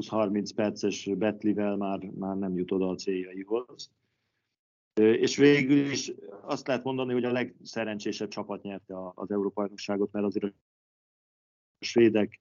20-30 0.00 0.50
perces 0.54 1.10
betlivel 1.16 1.76
már, 1.76 1.98
már 1.98 2.36
nem 2.36 2.56
jut 2.56 2.72
oda 2.72 2.88
a 2.88 2.94
céljaihoz. 2.94 3.90
És 5.00 5.36
végül 5.36 5.90
is 5.90 6.12
azt 6.42 6.66
lehet 6.66 6.84
mondani, 6.84 7.12
hogy 7.12 7.24
a 7.24 7.32
legszerencsésebb 7.32 8.28
csapat 8.28 8.62
nyerte 8.62 8.94
az 9.14 9.30
Európai 9.30 9.52
Bajnokságot, 9.54 10.12
mert 10.12 10.26
azért 10.26 10.44
a 10.44 11.84
svédek 11.84 12.40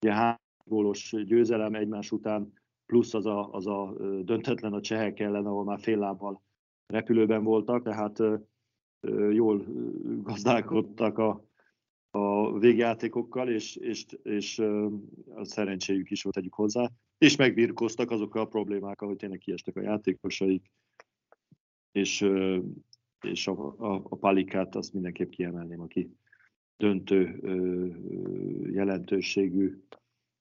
ugye 0.00 0.14
három 0.14 0.38
gólos 0.64 1.14
győzelem 1.24 1.74
egymás 1.74 2.10
után, 2.10 2.52
plusz 2.86 3.14
az 3.14 3.26
a, 3.26 3.52
az 3.52 3.66
a 3.66 3.94
döntetlen 4.22 4.72
a 4.72 4.80
csehek 4.80 5.20
ellen, 5.20 5.46
ahol 5.46 5.64
már 5.64 5.80
fél 5.80 5.98
lábbal 5.98 6.42
repülőben 6.86 7.44
voltak, 7.44 7.82
tehát 7.82 8.18
jól 9.30 9.64
gazdálkodtak 10.22 11.18
a, 11.18 11.44
a 12.10 12.58
végjátékokkal, 12.58 13.48
és, 13.48 13.76
és, 13.76 14.06
és 14.22 14.58
a 15.34 15.44
szerencséjük 15.44 16.10
is 16.10 16.22
volt 16.22 16.34
tegyük 16.34 16.54
hozzá, 16.54 16.90
és 17.18 17.36
megbírkoztak 17.36 18.10
azokkal 18.10 18.42
a 18.42 18.48
problémákkal, 18.48 19.08
hogy 19.08 19.16
tényleg 19.16 19.38
kiestek 19.38 19.76
a 19.76 19.82
játékosaik, 19.82 20.70
és, 21.92 22.30
és 23.20 23.46
a, 23.46 23.74
a, 23.78 23.94
a 23.94 24.16
palikát 24.16 24.74
azt 24.74 24.92
mindenképp 24.92 25.30
kiemelném, 25.30 25.80
aki 25.80 26.16
döntő 26.76 27.40
jelentőségű 28.72 29.78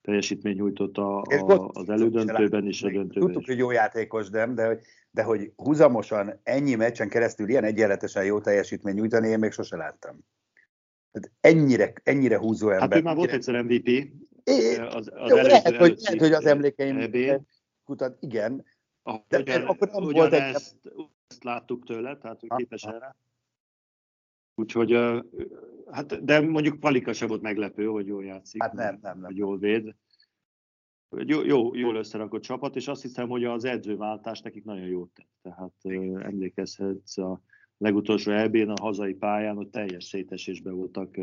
teljesítmény 0.02 0.56
nyújtott 0.56 0.98
a, 0.98 1.22
a, 1.22 1.70
az 1.74 1.90
elődöntőben 1.90 2.68
is, 2.68 2.84
a 2.84 2.90
döntőben 2.90 3.28
Tudtuk, 3.28 3.46
hogy 3.46 3.58
jó 3.58 3.72
játékos, 3.72 4.30
nem, 4.30 4.56
de 4.56 4.66
hogy, 4.66 4.80
de 5.12 5.24
hogy 5.24 5.52
húzamosan 5.56 6.40
ennyi 6.44 6.76
meccsen 6.76 7.10
keresztül 7.10 7.50
ilyen 7.50 7.64
egyenletesen 7.64 8.26
jó 8.26 8.40
teljesítmény 8.40 8.94
nyújtani, 8.94 9.28
én 9.28 9.40
még 9.40 9.52
sose 9.52 9.76
láttam. 9.76 10.20
Tehát 11.12 11.32
ennyire, 11.40 11.94
ennyire 12.04 12.38
húzó 12.38 12.70
ember. 12.70 12.90
Hát 12.90 13.00
ő 13.00 13.02
már 13.02 13.16
volt 13.16 13.32
egyszer 13.32 13.64
MVP. 13.64 13.88
É, 14.44 14.76
az, 14.76 15.12
az 15.14 15.30
jó, 15.30 15.36
lehet, 15.36 15.76
hogy, 15.76 15.98
lehet, 16.00 16.20
hogy 16.20 16.32
az 16.32 16.46
emlékeim 16.46 17.12
kutat, 17.84 18.18
igen. 18.20 18.66
De 19.28 19.40
ugyan, 19.40 19.62
akkor 19.62 19.90
nem 19.90 20.04
volt 20.04 20.34
egy... 20.34 20.58
Ezt, 21.30 21.44
láttuk 21.44 21.86
tőle, 21.86 22.18
tehát 22.18 22.40
hogy 22.40 22.50
képes 22.56 22.84
erre. 22.84 23.16
Úgyhogy, 24.56 24.92
hát, 25.92 26.24
de 26.24 26.40
mondjuk 26.40 26.80
Palika 26.80 27.14
sem 27.14 27.28
volt 27.28 27.42
meglepő, 27.42 27.86
hogy 27.86 28.08
jól 28.08 28.26
játszik. 28.26 28.62
Hát 28.62 28.74
nem, 28.74 28.98
nem, 29.02 29.18
nem. 29.18 29.26
Hogy 29.26 29.38
jól 29.38 29.58
véd. 29.58 29.96
Jó, 31.10 31.44
jó, 31.44 31.76
jól 31.76 31.96
összerakott 31.96 32.42
csapat, 32.42 32.76
és 32.76 32.88
azt 32.88 33.02
hiszem, 33.02 33.28
hogy 33.30 33.44
az 33.44 33.66
edzőváltás 33.66 34.42
nekik 34.42 34.64
nagyon 34.64 34.88
jót 34.88 35.10
tett. 35.14 35.30
Tehát 35.42 35.74
uh, 35.84 36.26
emlékezhetsz 36.26 37.18
a 37.18 37.42
legutolsó 37.78 38.32
EB-n 38.32 38.70
a 38.70 38.82
hazai 38.82 39.14
pályán, 39.14 39.56
hogy 39.56 39.68
teljes 39.68 40.04
szétesésben 40.04 40.76
voltak 40.76 41.18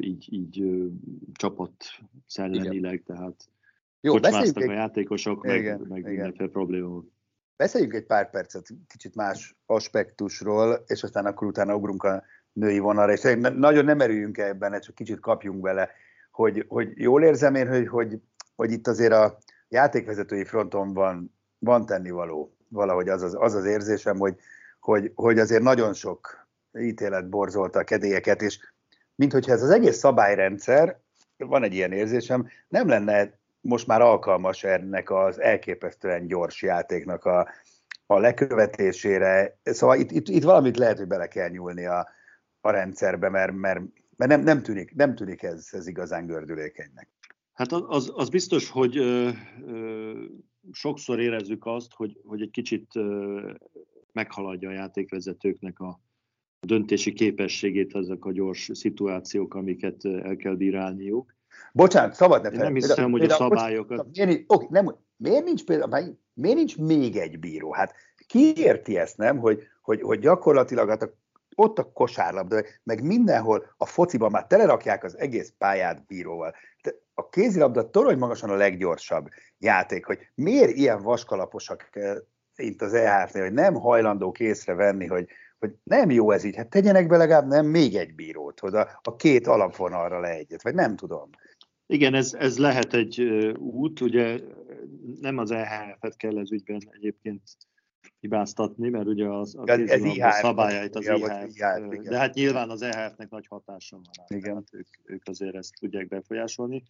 így, 0.00 0.32
így 0.32 0.64
csapat 1.32 1.84
szellemileg, 2.26 3.02
tehát 3.02 3.50
jó, 4.00 4.12
kocsmáztak 4.12 4.68
a 4.68 4.72
játékosok, 4.72 5.44
igen, 5.46 5.78
meg, 5.80 5.88
meg 5.88 6.04
mindenféle 6.04 6.48
probléma 6.48 6.88
volt. 6.88 7.12
Beszéljünk 7.58 7.94
egy 7.94 8.06
pár 8.06 8.30
percet 8.30 8.66
kicsit 8.88 9.14
más 9.14 9.56
aspektusról, 9.66 10.84
és 10.86 11.02
aztán 11.02 11.26
akkor 11.26 11.46
utána 11.46 11.74
ugrunk 11.74 12.02
a 12.02 12.22
női 12.52 12.78
vonalra, 12.78 13.12
és 13.12 13.36
nagyon 13.56 13.84
nem 13.84 14.00
erüljünk 14.00 14.38
ebben, 14.38 14.80
csak 14.80 14.94
kicsit 14.94 15.20
kapjunk 15.20 15.60
bele, 15.60 15.90
hogy, 16.30 16.64
hogy 16.68 16.92
jól 16.94 17.22
érzem 17.22 17.54
én, 17.54 17.68
hogy, 17.68 17.88
hogy, 17.88 18.20
hogy 18.56 18.70
itt 18.70 18.86
azért 18.86 19.12
a 19.12 19.38
játékvezetői 19.68 20.44
fronton 20.44 20.92
van, 20.92 21.34
van 21.58 21.86
tennivaló, 21.86 22.56
valahogy 22.68 23.08
az 23.08 23.22
az, 23.22 23.36
az, 23.38 23.54
az 23.54 23.64
érzésem, 23.64 24.18
hogy, 24.18 24.36
hogy, 24.80 25.12
hogy 25.14 25.38
azért 25.38 25.62
nagyon 25.62 25.92
sok 25.92 26.48
ítélet 26.78 27.28
borzolta 27.28 27.78
a 27.78 27.84
kedélyeket, 27.84 28.42
és 28.42 28.58
mint 29.14 29.32
hogyha 29.32 29.52
ez 29.52 29.62
az 29.62 29.70
egész 29.70 29.96
szabályrendszer, 29.96 31.00
van 31.36 31.62
egy 31.62 31.74
ilyen 31.74 31.92
érzésem, 31.92 32.48
nem 32.68 32.88
lenne 32.88 33.38
most 33.68 33.86
már 33.86 34.00
alkalmas 34.00 34.64
ennek 34.64 35.10
az 35.10 35.40
elképesztően 35.40 36.26
gyors 36.26 36.62
játéknak 36.62 37.24
a, 37.24 37.48
a 38.06 38.18
lekövetésére. 38.18 39.58
Szóval 39.62 39.98
itt, 39.98 40.10
itt, 40.10 40.28
itt 40.28 40.42
valamit 40.42 40.76
lehet, 40.76 40.98
hogy 40.98 41.06
bele 41.06 41.28
kell 41.28 41.48
nyúlni 41.48 41.84
a, 41.84 42.08
a 42.60 42.70
rendszerbe, 42.70 43.28
mert, 43.28 43.52
mert, 43.52 43.80
mert 44.16 44.30
nem, 44.30 44.42
nem, 44.42 44.62
tűnik, 44.62 44.94
nem 44.94 45.14
tűnik 45.14 45.42
ez, 45.42 45.68
ez 45.70 45.86
igazán 45.86 46.26
gördülékenynek. 46.26 47.08
Hát 47.52 47.72
az, 47.72 48.12
az 48.14 48.28
biztos, 48.28 48.70
hogy 48.70 48.96
ö, 48.96 49.30
ö, 49.66 50.12
sokszor 50.72 51.20
érezzük 51.20 51.66
azt, 51.66 51.92
hogy, 51.94 52.20
hogy 52.24 52.42
egy 52.42 52.50
kicsit 52.50 52.96
ö, 52.96 53.52
meghaladja 54.12 54.68
a 54.68 54.72
játékvezetőknek 54.72 55.78
a 55.80 56.00
döntési 56.66 57.12
képességét 57.12 57.94
ezek 57.94 58.24
a 58.24 58.32
gyors 58.32 58.70
szituációk, 58.72 59.54
amiket 59.54 60.04
el 60.04 60.36
kell 60.36 60.54
bírálniuk. 60.54 61.36
Bocsánat, 61.78 62.14
szabad 62.14 62.42
ne 62.42 62.50
Nem 62.50 62.74
hiszem, 62.74 63.10
hogy 63.10 63.24
a 63.24 63.34
szabályokat... 63.34 64.06
Miért, 64.12 64.44
oké, 64.46 64.66
nem, 64.70 64.96
miért 65.16 65.44
nincs 65.44 65.64
például, 65.64 66.18
miért 66.34 66.56
nincs 66.56 66.76
még 66.78 67.16
egy 67.16 67.38
bíró? 67.38 67.72
Hát 67.72 67.94
ki 68.26 68.56
érti 68.56 68.98
ezt, 68.98 69.16
nem, 69.16 69.38
hogy, 69.38 69.62
hogy, 69.82 70.02
hogy 70.02 70.18
gyakorlatilag 70.18 70.88
hát 70.88 71.02
a, 71.02 71.12
ott 71.54 71.78
a 71.78 71.92
kosárlabda, 71.92 72.62
meg 72.82 73.02
mindenhol 73.02 73.74
a 73.76 73.86
fociban 73.86 74.30
már 74.30 74.46
telerakják 74.46 75.04
az 75.04 75.18
egész 75.18 75.52
pályát 75.58 76.06
bíróval. 76.06 76.54
De 76.82 76.94
a 77.14 77.28
kézilabda 77.28 77.90
torony 77.90 78.18
magasan 78.18 78.50
a 78.50 78.54
leggyorsabb 78.54 79.28
játék, 79.58 80.06
hogy 80.06 80.18
miért 80.34 80.76
ilyen 80.76 81.02
vaskalaposak 81.02 81.90
itt 82.56 82.82
az 82.82 82.94
EHF-nél, 82.94 83.42
hogy 83.42 83.52
nem 83.52 83.74
hajlandók 83.74 84.40
észrevenni, 84.40 85.06
hogy, 85.06 85.28
hogy 85.58 85.74
nem 85.82 86.10
jó 86.10 86.30
ez 86.30 86.44
így, 86.44 86.56
hát 86.56 86.68
tegyenek 86.68 87.06
be 87.06 87.16
legalább 87.16 87.46
nem 87.46 87.66
még 87.66 87.94
egy 87.94 88.14
bírót, 88.14 88.60
hogy 88.60 88.74
a, 88.74 89.00
a 89.02 89.16
két 89.16 89.46
alapvonalra 89.46 90.20
le 90.20 90.28
egyet, 90.28 90.62
vagy 90.62 90.74
nem 90.74 90.96
tudom. 90.96 91.30
Igen, 91.90 92.14
ez, 92.14 92.34
ez 92.34 92.58
lehet 92.58 92.94
egy 92.94 93.20
út, 93.58 94.00
ugye 94.00 94.40
nem 95.20 95.38
az 95.38 95.50
EHF-et 95.50 96.16
kell 96.16 96.38
ez 96.38 96.52
ügyben 96.52 96.80
egyébként 96.90 97.42
hibáztatni, 98.20 98.88
mert 98.88 99.06
ugye 99.06 99.28
az, 99.28 99.56
a 99.56 99.70
ez, 99.70 99.90
ez 99.90 100.04
IHF, 100.04 100.40
szabályait 100.40 100.96
az 100.96 101.04
IHF, 101.06 101.44
IHF 101.44 102.08
de 102.08 102.18
hát 102.18 102.34
nyilván 102.34 102.70
az 102.70 102.82
EHF-nek 102.82 103.30
nagy 103.30 103.46
hatása 103.46 103.96
van 103.96 104.38
igen. 104.38 104.54
Hát 104.54 104.68
ők, 104.72 104.86
ők 105.04 105.22
azért 105.28 105.54
ezt 105.54 105.74
tudják 105.80 106.08
befolyásolni. 106.08 106.82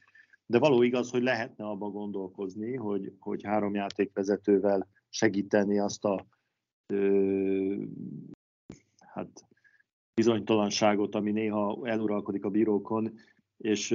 De 0.47 0.59
való 0.59 0.83
igaz, 0.83 1.11
hogy 1.11 1.23
lehetne 1.23 1.65
abba 1.65 1.89
gondolkozni, 1.89 2.75
hogy, 2.75 3.13
hogy 3.19 3.45
három 3.45 3.75
játékvezetővel 3.75 4.89
segíteni 5.09 5.79
azt 5.79 6.05
a 6.05 6.27
ö, 6.87 7.83
hát 8.99 9.45
bizonytalanságot, 10.15 11.15
ami 11.15 11.31
néha 11.31 11.81
eluralkodik 11.85 12.45
a 12.45 12.51
bírókon, 12.51 13.19
és 13.57 13.91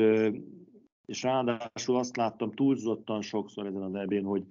és 1.06 1.24
ráadásul 1.24 1.98
azt 1.98 2.16
láttam 2.16 2.52
túlzottan 2.52 3.22
sokszor 3.22 3.66
ezen 3.66 3.82
az 3.82 3.96
ebén, 3.96 4.24
hogy, 4.24 4.44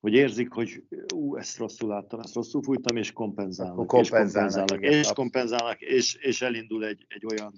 hogy 0.00 0.12
érzik, 0.12 0.52
hogy 0.52 0.82
ú, 1.14 1.36
ezt 1.36 1.58
rosszul 1.58 1.88
láttam, 1.88 2.20
ezt 2.20 2.34
rosszul 2.34 2.62
fújtam, 2.62 2.96
és 2.96 3.12
kompenzálnak, 3.12 3.86
kompenzálnak, 3.86 4.02
és 4.02 4.10
kompenzálnak, 4.10 4.82
és, 4.82 5.12
kompenzálnak 5.12 5.80
és, 5.80 6.14
és 6.14 6.42
elindul 6.42 6.84
egy, 6.84 7.06
egy 7.08 7.26
olyan 7.26 7.52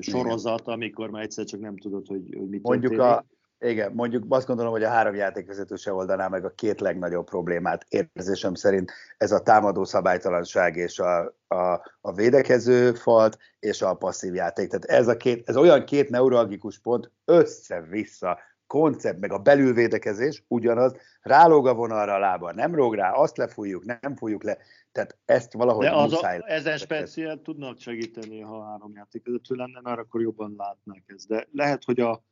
sorozat, 0.00 0.66
amikor 0.66 1.10
már 1.10 1.22
egyszer 1.22 1.44
csak 1.44 1.60
nem 1.60 1.76
tudod, 1.76 2.06
hogy, 2.06 2.34
hogy 2.38 2.48
mit 2.48 2.62
Mondjuk 2.62 2.92
történik. 2.92 3.12
a, 3.12 3.26
igen, 3.60 3.92
mondjuk 3.92 4.24
azt 4.28 4.46
gondolom, 4.46 4.72
hogy 4.72 4.82
a 4.82 4.88
három 4.88 5.14
játékvezető 5.14 5.76
se 5.76 5.92
oldaná 5.92 6.28
meg 6.28 6.44
a 6.44 6.54
két 6.54 6.80
legnagyobb 6.80 7.26
problémát. 7.26 7.86
Érzésem 7.88 8.54
szerint 8.54 8.92
ez 9.16 9.32
a 9.32 9.42
támadó 9.42 9.84
szabálytalanság 9.84 10.76
és 10.76 10.98
a, 10.98 11.34
a, 11.48 11.80
a 12.00 12.12
védekező 12.12 12.92
falt 12.92 13.38
és 13.58 13.82
a 13.82 13.94
passzív 13.94 14.34
játék. 14.34 14.68
Tehát 14.68 14.84
ez, 14.84 15.08
a 15.08 15.16
két, 15.16 15.48
ez 15.48 15.56
olyan 15.56 15.84
két 15.84 16.08
neuralgikus 16.08 16.78
pont 16.78 17.10
össze-vissza 17.24 18.38
koncept, 18.66 19.20
meg 19.20 19.32
a 19.32 19.38
belülvédekezés 19.38 20.44
ugyanaz, 20.48 20.94
rálóg 21.20 21.66
a 21.66 21.74
vonalra 21.74 22.14
a 22.14 22.18
lába, 22.18 22.52
nem 22.52 22.74
róg 22.74 22.94
rá, 22.94 23.12
azt 23.12 23.36
lefújjuk, 23.36 23.84
nem 23.84 24.16
fújjuk 24.16 24.42
le. 24.42 24.58
Tehát 24.92 25.18
ezt 25.24 25.52
valahogy 25.52 25.84
De 25.84 25.94
az 25.94 26.10
muszáj. 26.10 26.38
A, 26.38 26.50
ezen 26.50 26.78
speciál 26.78 27.40
tudnak 27.42 27.78
segíteni, 27.78 28.40
ha 28.40 28.64
három 28.64 28.92
játékvezető 28.94 29.54
lenne, 29.54 29.80
mert 29.82 29.98
akkor 29.98 30.20
jobban 30.20 30.54
látnák 30.56 31.02
ezt. 31.06 31.28
De 31.28 31.48
lehet, 31.52 31.84
hogy 31.84 32.00
a, 32.00 32.22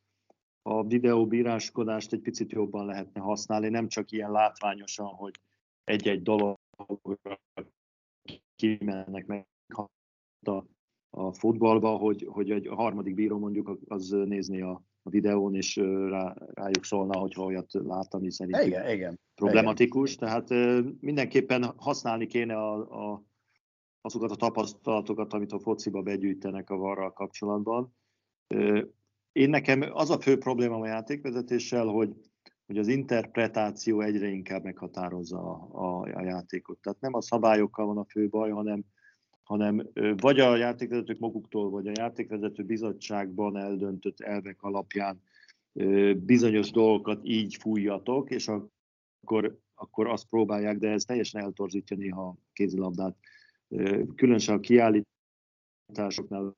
a 0.68 0.84
videóbíráskodást 0.84 2.12
egy 2.12 2.20
picit 2.20 2.52
jobban 2.52 2.86
lehetne 2.86 3.20
használni, 3.20 3.68
nem 3.68 3.88
csak 3.88 4.10
ilyen 4.10 4.30
látványosan, 4.30 5.06
hogy 5.06 5.40
egy-egy 5.84 6.22
dologra 6.22 7.40
kimennek 8.56 9.26
meg 9.26 9.46
a, 10.42 10.64
a 11.10 11.32
futballba, 11.32 11.96
hogy, 11.96 12.26
hogy 12.30 12.50
egy 12.50 12.66
harmadik 12.66 13.14
bíró 13.14 13.38
mondjuk 13.38 13.78
az 13.88 14.10
nézni 14.10 14.60
a, 14.60 14.82
a 15.02 15.10
videón, 15.10 15.54
és 15.54 15.76
rá, 16.08 16.34
rájuk 16.54 16.84
szólna, 16.84 17.18
hogyha 17.18 17.44
olyat 17.44 17.72
lát, 17.72 18.14
ami 18.14 18.30
szerint 18.30 18.64
igen, 18.64 18.90
igen, 18.90 19.20
problematikus. 19.34 20.14
Igen. 20.14 20.46
Tehát 20.46 20.84
mindenképpen 21.00 21.72
használni 21.76 22.26
kéne 22.26 22.56
a, 22.56 23.12
a, 23.12 23.22
azokat 24.00 24.30
a 24.30 24.36
tapasztalatokat, 24.36 25.32
amit 25.32 25.52
a 25.52 25.58
fociba 25.58 26.02
begyűjtenek 26.02 26.70
a 26.70 26.76
varral 26.76 27.12
kapcsolatban. 27.12 27.94
Én 29.36 29.50
nekem 29.50 29.84
az 29.92 30.10
a 30.10 30.20
fő 30.20 30.38
probléma 30.38 30.80
a 30.80 30.86
játékvezetéssel, 30.86 31.86
hogy, 31.86 32.14
hogy 32.66 32.78
az 32.78 32.88
interpretáció 32.88 34.00
egyre 34.00 34.28
inkább 34.28 34.64
meghatározza 34.64 35.38
a, 35.38 35.68
a, 35.72 36.00
a 36.02 36.22
játékot. 36.22 36.78
Tehát 36.78 37.00
nem 37.00 37.14
a 37.14 37.20
szabályokkal 37.20 37.86
van 37.86 37.98
a 37.98 38.04
fő 38.04 38.28
baj, 38.28 38.50
hanem, 38.50 38.84
hanem 39.42 39.88
vagy 40.16 40.40
a 40.40 40.56
játékvezetők 40.56 41.18
maguktól, 41.18 41.70
vagy 41.70 41.86
a 41.86 41.92
játékvezető 41.94 42.62
bizottságban 42.62 43.56
eldöntött 43.56 44.20
elvek 44.20 44.62
alapján 44.62 45.22
bizonyos 46.16 46.70
dolgokat 46.70 47.20
így 47.22 47.54
fújjatok, 47.54 48.30
és 48.30 48.48
akkor, 48.48 49.58
akkor 49.74 50.06
azt 50.06 50.28
próbálják, 50.28 50.78
de 50.78 50.90
ez 50.90 51.04
teljesen 51.04 51.42
eltorzítja 51.42 51.96
néha 51.96 52.26
a 52.26 52.36
kézilabdát. 52.52 53.16
Különösen 54.14 54.54
a 54.54 54.60
kiállításoknál 54.60 56.56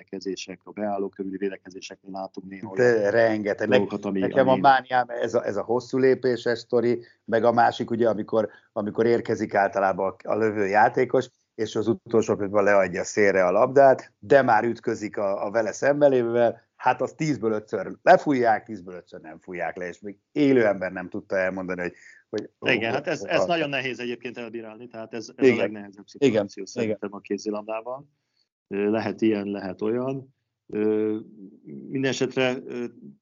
védekezések, 0.00 0.60
a 0.64 0.70
beálló 0.70 1.08
körüli 1.08 1.36
védekezéseknél 1.36 2.12
látunk 2.12 2.48
néha 2.48 2.74
De 2.74 3.10
rengeteg. 3.10 3.68
Dolgokat, 3.68 4.04
ami, 4.04 4.18
Nekem 4.18 4.48
ami... 4.48 4.58
a 4.58 4.62
mániám 4.62 5.06
ez 5.08 5.34
a, 5.34 5.46
ez 5.46 5.56
a 5.56 5.62
hosszú 5.62 5.98
lépéses 5.98 6.58
sztori, 6.58 7.04
meg 7.24 7.44
a 7.44 7.52
másik 7.52 7.90
ugye, 7.90 8.08
amikor, 8.08 8.48
amikor 8.72 9.06
érkezik 9.06 9.54
általában 9.54 10.14
a, 10.22 10.30
a 10.30 10.36
lövő 10.36 10.66
játékos, 10.66 11.28
és 11.54 11.76
az 11.76 11.88
utolsó 11.88 12.34
pillanatban 12.34 12.64
leadja 12.64 13.04
szélre 13.04 13.46
a 13.46 13.50
labdát, 13.50 14.12
de 14.18 14.42
már 14.42 14.64
ütközik 14.64 15.16
a, 15.16 15.46
a 15.46 15.50
vele 15.50 15.72
szembelévővel, 15.72 16.68
hát 16.76 17.00
az 17.00 17.12
tízből 17.12 17.52
ötször 17.52 17.96
lefújják, 18.02 18.64
tízből 18.64 18.94
ötször 18.94 19.20
nem 19.20 19.38
fújják 19.38 19.76
le, 19.76 19.88
és 19.88 20.00
még 20.00 20.16
élő 20.32 20.66
ember 20.66 20.92
nem 20.92 21.08
tudta 21.08 21.36
elmondani, 21.36 21.80
hogy 21.80 21.94
hogy, 22.30 22.50
igen, 22.72 22.92
hát 22.92 23.06
ez, 23.06 23.22
ez 23.22 23.44
nagyon 23.44 23.68
nehéz 23.68 23.98
egyébként 23.98 24.38
elbírálni, 24.38 24.86
tehát 24.86 25.14
ez, 25.14 25.28
ez 25.36 25.46
igen, 25.46 25.58
a 25.58 25.60
legnehezebb 25.60 26.06
szituáció 26.06 26.32
igen, 26.32 26.66
szerintem 26.66 27.08
igen. 27.08 27.18
a 27.18 27.20
kézilabdában 27.20 28.10
lehet 28.70 29.20
ilyen, 29.20 29.46
lehet 29.46 29.82
olyan. 29.82 30.34
Mindenesetre 31.88 32.56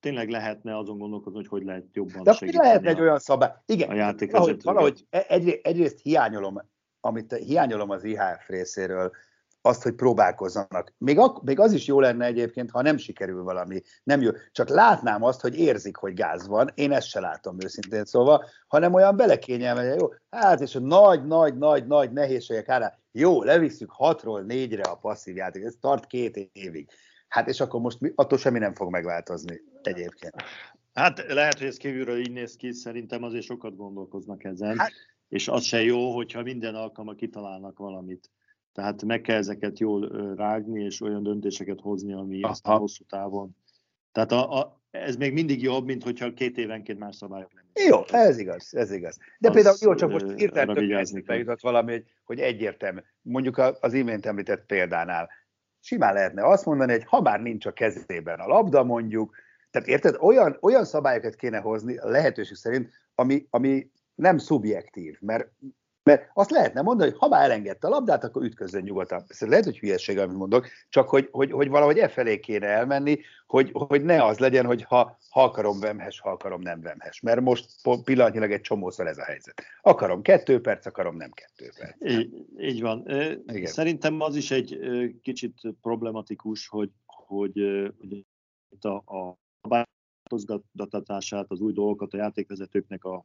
tényleg 0.00 0.28
lehetne 0.28 0.76
azon 0.76 0.98
gondolkozni, 0.98 1.38
hogy 1.38 1.48
hogy 1.48 1.64
lehet 1.64 1.84
jobban 1.92 2.22
De 2.22 2.32
segíteni. 2.32 2.66
lehetne 2.66 2.88
egy 2.88 3.00
olyan 3.00 3.18
szabály. 3.18 3.52
Igen, 3.66 3.88
a 3.88 3.92
valahogy, 4.30 4.62
valahogy 4.62 5.06
e- 5.10 5.24
egy, 5.28 5.60
egyrészt 5.62 6.00
hiányolom, 6.02 6.62
amit 7.00 7.32
hiányolom 7.32 7.90
az 7.90 8.04
IHF 8.04 8.48
részéről, 8.48 9.10
azt, 9.68 9.82
hogy 9.82 9.94
próbálkozzanak. 9.94 10.94
Még, 10.98 11.18
ak- 11.18 11.42
még 11.42 11.60
az 11.60 11.72
is 11.72 11.86
jó 11.86 12.00
lenne 12.00 12.24
egyébként, 12.24 12.70
ha 12.70 12.82
nem 12.82 12.96
sikerül 12.96 13.42
valami, 13.42 13.80
nem 14.02 14.20
jó. 14.20 14.30
Csak 14.52 14.68
látnám 14.68 15.22
azt, 15.22 15.40
hogy 15.40 15.58
érzik, 15.58 15.96
hogy 15.96 16.14
gáz 16.14 16.46
van. 16.46 16.70
Én 16.74 16.92
ezt 16.92 17.08
se 17.08 17.20
látom 17.20 17.56
őszintén 17.64 18.04
szóval, 18.04 18.44
hanem 18.66 18.94
olyan 18.94 19.16
belekényelme, 19.16 19.82
jó, 19.82 20.08
hát 20.30 20.60
és 20.60 20.74
a 20.74 20.80
nagy, 20.80 21.26
nagy, 21.26 21.56
nagy, 21.56 21.86
nagy 21.86 22.12
nehézségek 22.12 22.68
árán, 22.68 22.92
jó, 23.12 23.42
levisszük 23.42 23.90
hatról 23.90 24.40
négyre 24.40 24.82
a 24.82 24.96
passzív 24.96 25.36
játék, 25.36 25.64
ez 25.64 25.74
tart 25.80 26.06
két 26.06 26.36
évig. 26.52 26.88
Hát 27.28 27.48
és 27.48 27.60
akkor 27.60 27.80
most 27.80 28.00
mi, 28.00 28.12
attól 28.14 28.38
semmi 28.38 28.58
nem 28.58 28.74
fog 28.74 28.90
megváltozni 28.90 29.60
egyébként. 29.82 30.34
Hát 30.94 31.24
lehet, 31.28 31.58
hogy 31.58 31.66
ez 31.66 31.76
kívülről 31.76 32.18
így 32.18 32.32
néz 32.32 32.56
ki, 32.56 32.72
szerintem 32.72 33.22
azért 33.22 33.44
sokat 33.44 33.76
gondolkoznak 33.76 34.44
ezen. 34.44 34.78
Hát, 34.78 34.92
és 35.28 35.48
az 35.48 35.62
se 35.62 35.82
jó, 35.82 36.14
hogyha 36.14 36.42
minden 36.42 36.74
alkalommal 36.74 37.14
kitalálnak 37.14 37.78
valamit. 37.78 38.30
Tehát 38.72 39.04
meg 39.04 39.20
kell 39.20 39.36
ezeket 39.36 39.78
jól 39.78 40.34
rágni, 40.36 40.84
és 40.84 41.00
olyan 41.00 41.22
döntéseket 41.22 41.80
hozni, 41.80 42.12
ami 42.12 42.42
Aha. 42.42 42.52
aztán 42.52 42.78
hosszú 42.78 43.04
távon. 43.04 43.56
Tehát 44.12 44.32
a, 44.32 44.58
a, 44.58 44.80
ez 44.90 45.16
még 45.16 45.32
mindig 45.32 45.62
jobb, 45.62 45.84
mint 45.84 46.02
hogyha 46.02 46.32
két 46.32 46.58
évenként 46.58 46.98
más 46.98 47.16
szabályok 47.16 47.52
lennének. 47.52 48.08
Jó, 48.10 48.18
ez 48.20 48.38
igaz, 48.38 48.74
ez 48.74 48.92
igaz. 48.92 49.18
De 49.38 49.48
az 49.48 49.54
például, 49.54 49.76
jó, 49.80 49.94
csak 49.94 50.10
most 50.10 50.30
hirtelen 50.36 51.38
jutott 51.38 51.60
valami, 51.60 51.92
hogy, 51.92 52.04
hogy 52.24 52.40
egyértelmű. 52.40 53.00
Mondjuk 53.22 53.58
az 53.80 53.92
imént 53.92 54.26
említett 54.26 54.66
példánál. 54.66 55.30
Simán 55.80 56.14
lehetne 56.14 56.46
azt 56.46 56.64
mondani, 56.64 56.92
hogy 56.92 57.04
ha 57.04 57.20
már 57.20 57.40
nincs 57.40 57.66
a 57.66 57.72
kezében 57.72 58.40
a 58.40 58.46
labda, 58.46 58.84
mondjuk, 58.84 59.34
tehát 59.70 59.88
érted, 59.88 60.16
olyan, 60.20 60.58
olyan 60.60 60.84
szabályokat 60.84 61.34
kéne 61.34 61.58
hozni 61.58 61.96
a 61.96 62.08
lehetőség 62.08 62.56
szerint, 62.56 62.90
ami, 63.14 63.46
ami 63.50 63.90
nem 64.14 64.38
szubjektív, 64.38 65.16
mert 65.20 65.50
mert 66.08 66.30
azt 66.34 66.50
lehetne 66.50 66.82
mondani, 66.82 67.10
hogy 67.10 67.18
ha 67.18 67.28
már 67.28 67.44
elengedte 67.44 67.86
a 67.86 67.90
labdát, 67.90 68.24
akkor 68.24 68.42
ütközzön 68.42 68.82
nyugodtan. 68.82 69.24
Ez 69.26 69.40
lehet, 69.40 69.64
hogy 69.64 69.78
hülyeség, 69.78 70.18
amit 70.18 70.36
mondok, 70.36 70.66
csak 70.88 71.08
hogy, 71.08 71.28
hogy, 71.30 71.50
hogy 71.50 71.68
valahogy 71.68 71.98
e 71.98 72.08
felé 72.08 72.40
kéne 72.40 72.66
elmenni, 72.66 73.20
hogy, 73.46 73.70
hogy 73.72 74.02
ne 74.02 74.24
az 74.24 74.38
legyen, 74.38 74.66
hogy 74.66 74.82
ha, 74.82 75.18
ha 75.30 75.42
akarom 75.42 75.80
vemhes, 75.80 76.20
ha 76.20 76.30
akarom 76.30 76.60
nem 76.60 76.80
vemhes. 76.80 77.20
Mert 77.20 77.40
most 77.40 77.70
pillanatnyilag 78.04 78.52
egy 78.52 78.60
csomószor 78.60 79.06
ez 79.06 79.18
a 79.18 79.24
helyzet. 79.24 79.62
Akarom 79.80 80.22
kettő 80.22 80.60
perc, 80.60 80.86
akarom 80.86 81.16
nem 81.16 81.30
kettő 81.30 81.70
perc. 81.78 82.10
Így, 82.10 82.46
így 82.58 82.80
van. 82.80 83.04
Igen. 83.46 83.66
Szerintem 83.66 84.20
az 84.20 84.36
is 84.36 84.50
egy 84.50 84.78
kicsit 85.22 85.54
problematikus, 85.82 86.68
hogy, 86.68 86.90
hogy, 87.06 87.52
hogy 87.98 88.24
a, 88.80 89.16
a 89.16 89.38
változtatását, 89.60 91.46
az 91.48 91.60
új 91.60 91.72
dolgokat 91.72 92.12
a 92.12 92.16
játékvezetőknek 92.16 93.04
a 93.04 93.24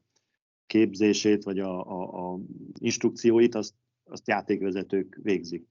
képzését, 0.65 1.43
vagy 1.43 1.59
a, 1.59 1.85
a, 1.85 2.31
a 2.33 2.39
instrukcióit, 2.79 3.55
azt, 3.55 3.73
azt 4.03 4.27
játékvezetők 4.27 5.19
végzik. 5.21 5.67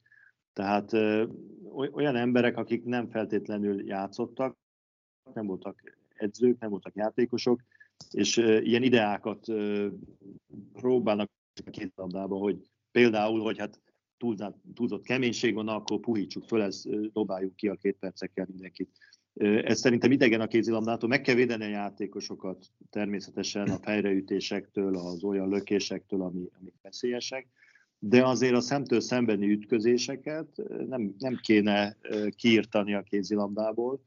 Tehát 0.52 0.92
ö, 0.92 1.26
olyan 1.72 2.16
emberek, 2.16 2.57
akik 2.57 2.85
nem 2.85 3.09
feltétlenül 3.09 3.87
játszottak, 3.87 4.57
nem 5.35 5.46
voltak 5.46 5.98
edzők, 6.14 6.59
nem 6.59 6.70
voltak 6.70 6.94
játékosok, 6.94 7.62
és 8.11 8.37
ö, 8.37 8.59
ilyen 8.61 8.83
ideákat 8.83 9.48
ö, 9.48 9.88
próbálnak 10.72 11.31
a 11.66 11.70
két 11.70 11.92
labdába, 11.94 12.37
hogy 12.37 12.66
például, 12.90 13.40
hogy 13.40 13.59
hát 13.59 13.81
túlzott 14.74 15.05
keménység 15.05 15.55
van, 15.55 15.68
akkor 15.68 16.00
puhítsuk 16.00 16.44
föl, 16.44 16.62
ezt 16.62 17.12
dobáljuk 17.12 17.57
ki 17.57 17.68
a 17.68 17.74
két 17.74 17.96
percekkel 17.98 18.46
mindenkit 18.48 18.90
ez 19.40 19.79
szerintem 19.79 20.11
idegen 20.11 20.40
a 20.40 20.47
kézilabdától, 20.47 21.09
meg 21.09 21.21
kell 21.21 21.35
védeni 21.35 21.64
a 21.64 21.68
játékosokat 21.68 22.66
természetesen 22.90 23.68
a 23.68 23.79
fejreütésektől, 23.83 24.97
az 24.97 25.25
olyan 25.25 25.49
lökésektől, 25.49 26.23
ami, 26.23 26.49
amik 26.61 26.75
veszélyesek, 26.83 27.47
de 27.99 28.27
azért 28.27 28.55
a 28.55 28.61
szemtől 28.61 29.01
szembeni 29.01 29.51
ütközéseket 29.51 30.47
nem, 30.88 31.14
nem 31.18 31.38
kéne 31.42 31.97
kiírtani 32.37 32.95
a 32.95 33.03
kézilabdából, 33.03 34.01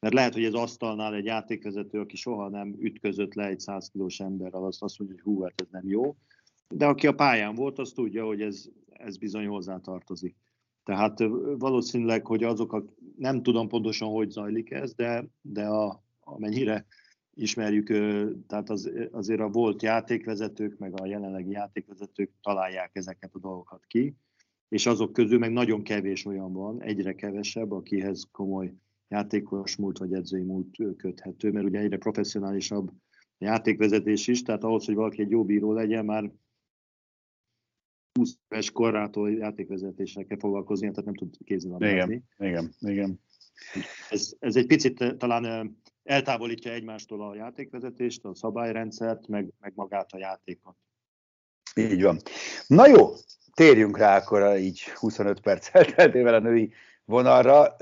mert 0.00 0.14
lehet, 0.14 0.34
hogy 0.34 0.44
ez 0.44 0.52
asztalnál 0.52 1.14
egy 1.14 1.24
játékvezető, 1.24 2.00
aki 2.00 2.16
soha 2.16 2.48
nem 2.48 2.76
ütközött 2.78 3.34
le 3.34 3.46
egy 3.46 3.60
100 3.60 3.88
kilós 3.88 4.20
emberrel, 4.20 4.64
azt 4.64 4.82
azt 4.82 4.98
mondja, 4.98 5.16
hogy 5.22 5.34
hú, 5.34 5.42
hát 5.42 5.52
ez 5.56 5.68
nem 5.70 5.88
jó. 5.88 6.16
De 6.68 6.86
aki 6.86 7.06
a 7.06 7.14
pályán 7.14 7.54
volt, 7.54 7.78
az 7.78 7.92
tudja, 7.92 8.24
hogy 8.24 8.40
ez, 8.40 8.68
ez 8.88 9.16
bizony 9.16 9.46
hozzá 9.46 9.80
tartozik. 9.80 10.36
Tehát 10.84 11.18
valószínűleg, 11.58 12.26
hogy 12.26 12.44
azok, 12.44 12.72
nem 13.20 13.42
tudom 13.42 13.68
pontosan, 13.68 14.08
hogy 14.08 14.30
zajlik 14.30 14.70
ez, 14.70 14.94
de, 14.94 15.24
de 15.40 15.66
a, 15.66 16.02
amennyire 16.20 16.86
ismerjük, 17.34 17.86
tehát 18.46 18.70
az, 18.70 18.90
azért 19.10 19.40
a 19.40 19.48
volt 19.48 19.82
játékvezetők, 19.82 20.78
meg 20.78 21.00
a 21.00 21.06
jelenlegi 21.06 21.50
játékvezetők 21.50 22.30
találják 22.42 22.90
ezeket 22.92 23.34
a 23.34 23.38
dolgokat 23.38 23.84
ki, 23.86 24.14
és 24.68 24.86
azok 24.86 25.12
közül 25.12 25.38
meg 25.38 25.52
nagyon 25.52 25.82
kevés 25.82 26.24
olyan 26.24 26.52
van, 26.52 26.82
egyre 26.82 27.14
kevesebb, 27.14 27.72
akihez 27.72 28.28
komoly 28.32 28.74
játékos 29.08 29.76
múlt 29.76 29.98
vagy 29.98 30.12
edzői 30.12 30.42
múlt 30.42 30.76
köthető, 30.96 31.50
mert 31.50 31.66
ugye 31.66 31.78
egyre 31.78 31.96
professzionálisabb 31.96 32.90
játékvezetés 33.38 34.28
is, 34.28 34.42
tehát 34.42 34.64
ahhoz, 34.64 34.84
hogy 34.84 34.94
valaki 34.94 35.20
egy 35.20 35.30
jó 35.30 35.44
bíró 35.44 35.72
legyen, 35.72 36.04
már 36.04 36.30
20 38.12 38.36
éves 38.48 38.70
korától 38.70 39.30
játékvezetéssel 39.30 40.24
kell 40.24 40.38
foglalkozni, 40.38 40.90
tehát 40.90 41.04
nem 41.04 41.14
tud 41.14 41.34
kézilabdázni. 41.44 42.24
Igen, 42.38 42.48
igen, 42.50 42.74
igen. 42.78 43.20
Ez, 44.10 44.32
ez 44.38 44.56
egy 44.56 44.66
picit 44.66 45.00
eh, 45.00 45.12
talán 45.16 45.44
eh, 45.44 45.66
eltávolítja 46.02 46.72
egymástól 46.72 47.22
a 47.22 47.34
játékvezetést, 47.34 48.24
a 48.24 48.34
szabályrendszert, 48.34 49.28
meg, 49.28 49.52
meg 49.60 49.72
magát 49.74 50.12
a 50.12 50.18
játékot. 50.18 50.76
Így 51.74 52.02
van. 52.02 52.18
Na 52.66 52.86
jó, 52.86 53.08
térjünk 53.54 53.98
rá 53.98 54.16
akkor 54.16 54.58
így 54.58 54.80
25 54.80 55.40
perc 55.40 55.68
elteltével 55.74 56.34
a 56.34 56.38
női 56.38 56.72
vonalra. 57.04 57.76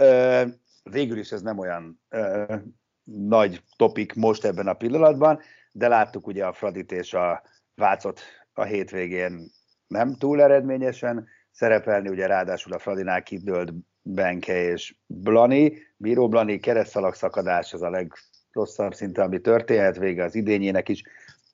Végül 0.83 1.19
is 1.19 1.33
ez 1.33 1.43
nem 1.43 1.59
olyan 1.59 2.01
nagy 3.05 3.63
topik 3.77 4.15
most 4.15 4.45
ebben 4.45 4.67
a 4.67 4.73
pillanatban, 4.73 5.41
de 5.73 5.89
láttuk 5.89 6.27
ugye 6.27 6.47
a 6.47 6.53
Fradit 6.53 6.93
és 6.93 7.15
a 7.15 7.43
Vácot 7.75 8.21
a 8.53 8.65
hétvégén 8.65 9.51
nem 9.89 10.15
túl 10.15 10.43
eredményesen 10.43 11.29
szerepelni, 11.51 12.09
ugye 12.09 12.27
ráadásul 12.27 12.73
a 12.73 12.79
Fradinál 12.79 13.23
kidőlt 13.23 13.73
Benke 14.03 14.63
és 14.71 14.95
Blani, 15.07 15.79
Bíró 15.97 16.29
Blani 16.29 16.59
keresztszalag 16.59 17.15
szakadás 17.15 17.73
az 17.73 17.83
a 17.83 17.91
legrosszabb 17.91 18.95
szinte, 18.95 19.23
ami 19.23 19.41
történhet 19.41 19.99
vége 19.99 20.25
az 20.25 20.35
idényének 20.35 20.89
is. 20.89 21.03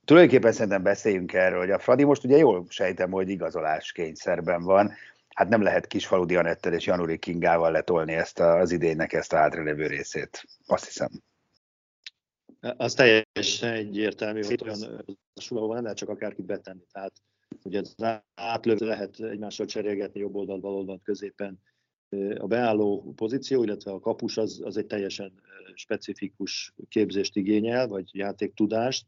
Tulajdonképpen 0.05 0.53
szerintem 0.53 0.83
beszéljünk 0.83 1.33
erről, 1.33 1.59
hogy 1.59 1.71
a 1.71 1.79
Fradi 1.79 2.05
most 2.05 2.25
ugye 2.25 2.37
jól 2.37 2.67
sejtem, 2.69 3.11
hogy 3.11 3.29
igazolás 3.29 3.93
kényszerben 3.93 4.63
van, 4.63 4.93
hát 5.35 5.49
nem 5.49 5.63
lehet 5.63 5.87
Kisfaludi 5.87 6.37
Anettel 6.37 6.73
és 6.73 6.87
Januri 6.87 7.19
Kingával 7.19 7.71
letolni 7.71 8.13
ezt 8.13 8.41
a, 8.41 8.59
az 8.59 8.71
idénynek 8.71 9.13
ezt 9.13 9.33
a 9.33 9.37
hátralévő 9.37 9.87
részét. 9.87 10.45
Azt 10.67 10.85
hiszem. 10.85 11.09
Az 12.61 12.95
teljesen 12.95 13.73
egyértelmű, 13.73 14.43
hogy 14.43 14.63
olyan 14.63 15.05
sulóban 15.35 15.75
nem 15.75 15.83
lehet 15.83 15.99
csak 15.99 16.09
akárkit 16.09 16.45
betenni. 16.45 16.83
Tehát 16.93 17.13
ugye 17.63 17.79
az 17.79 17.95
átlövő 18.35 18.87
lehet 18.87 19.21
egymással 19.21 19.67
cserélgetni 19.67 20.21
jobb 20.21 20.35
oldalt, 20.35 20.61
bal 20.61 20.75
oldalt, 20.75 21.03
középen. 21.03 21.61
A 22.39 22.47
beálló 22.47 23.13
pozíció, 23.17 23.63
illetve 23.63 23.91
a 23.91 24.01
kapus 24.01 24.37
az, 24.37 24.61
az 24.65 24.77
egy 24.77 24.87
teljesen 24.87 25.33
specifikus 25.75 26.75
képzést 26.89 27.37
igényel, 27.37 27.89
vagy 27.89 28.15
játéktudást. 28.15 29.07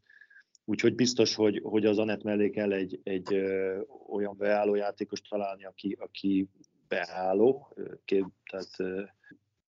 Úgyhogy 0.64 0.94
biztos, 0.94 1.35
hogy, 1.35 1.61
hogy 1.62 1.87
az 1.87 1.98
Anett 1.98 2.22
mellé 2.22 2.50
kell 2.50 2.72
egy, 2.72 3.00
egy 3.02 3.35
ö, 3.35 3.78
olyan 4.09 4.37
beálló 4.37 4.74
játékos 4.74 5.20
találni, 5.20 5.64
aki, 5.64 5.96
aki 6.00 6.48
beálló, 6.88 7.76
kép, 8.04 8.24
tehát 8.50 8.70
ö, 8.78 9.02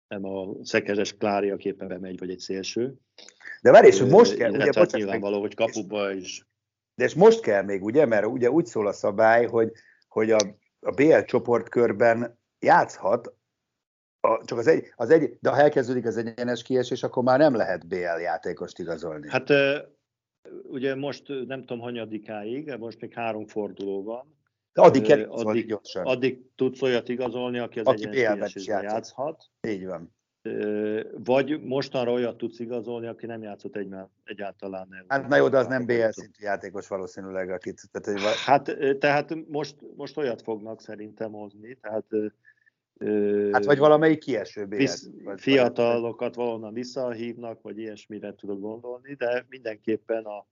nem 0.08 0.26
a 0.26 0.56
szekeres 0.64 1.18
Klári, 1.18 1.50
aki 1.50 1.68
éppen 1.68 1.88
bemegy, 1.88 2.20
vagy 2.20 2.30
egy 2.30 2.40
szélső. 2.40 2.94
De 3.62 3.72
várj, 3.72 3.88
és 3.88 4.02
most 4.02 4.36
kell, 4.36 4.52
ugye, 4.52 4.66
bocsánat, 4.66 4.92
nyilvánvaló, 4.92 5.40
hogy 5.40 5.56
kapuba 5.56 6.14
is. 6.14 6.47
De 6.98 7.04
és 7.04 7.14
most 7.14 7.42
kell 7.42 7.64
még, 7.64 7.84
ugye, 7.84 8.06
mert 8.06 8.26
ugye 8.26 8.50
úgy 8.52 8.66
szól 8.66 8.88
a 8.88 8.92
szabály, 8.92 9.46
hogy, 9.46 9.72
hogy 10.08 10.32
a, 10.32 10.38
a 10.80 10.92
BL 10.92 11.20
csoportkörben 11.20 12.40
játszhat, 12.60 13.36
a, 14.20 14.46
csak 14.46 14.58
az 14.58 14.68
egy, 14.68 14.94
az 14.96 15.10
egy, 15.10 15.38
de 15.42 15.50
ha 15.50 15.58
elkezdődik 15.58 16.06
az 16.06 16.18
egyenes 16.18 16.64
kiesés, 16.64 17.04
akkor 17.04 17.24
már 17.24 17.40
nem 17.40 17.56
lehet 17.56 17.88
BL 17.88 18.20
játékost 18.22 18.80
igazolni. 18.80 19.30
Hát 19.30 19.50
ugye 20.64 20.96
most 20.96 21.28
nem 21.28 21.60
tudom 21.60 21.80
hanyadikáig, 21.80 22.76
most 22.80 23.02
még 23.02 23.14
három 23.14 23.48
forduló 23.48 24.04
van. 24.04 24.36
De 24.74 24.82
addig 24.82 25.02
kell 25.04 25.24
addig, 25.24 25.68
gyorsan. 25.68 26.06
addig 26.06 26.42
tudsz 26.56 26.82
olyat 26.82 27.10
igazolni, 27.10 27.60
aki 27.60 27.80
az 27.80 27.88
Aki 27.88 28.08
egyenes 28.08 28.56
játszott. 28.56 28.84
játszhat. 28.84 29.46
Így 29.68 29.86
van. 29.86 30.17
Vagy 31.24 31.62
mostanra 31.64 32.12
olyat 32.12 32.38
tudsz 32.38 32.60
igazolni, 32.60 33.08
aki 33.08 33.26
nem 33.26 33.42
játszott 33.42 33.76
egymá, 33.76 34.10
egyáltalán. 34.24 35.06
Hát 35.08 35.28
na 35.28 35.36
jó, 35.36 35.50
de 35.50 35.58
az 35.58 35.68
nem 35.68 35.86
BL 35.86 36.10
szintű 36.10 36.44
játékos 36.44 36.88
valószínűleg, 36.88 37.50
akit... 37.50 37.82
Tehát, 37.92 38.22
hogy 38.22 38.32
Hát, 38.46 38.98
tehát 39.00 39.48
most, 39.48 39.76
most 39.96 40.18
olyat 40.18 40.42
fognak 40.42 40.82
szerintem 40.82 41.32
hozni, 41.32 41.78
tehát 41.82 42.06
hát 43.52 43.66
vagy 43.66 43.78
valamelyik 43.78 44.20
kieső 44.20 44.66
BL. 44.66 44.76
visz, 44.76 45.10
vagy- 45.24 45.42
fiatalokat 45.42 46.36
valahonnan 46.36 46.74
visszahívnak, 46.74 47.62
vagy 47.62 47.78
ilyesmire 47.78 48.36
tudok 48.36 48.60
gondolni, 48.60 49.14
de 49.14 49.46
mindenképpen 49.50 50.24
a, 50.24 50.46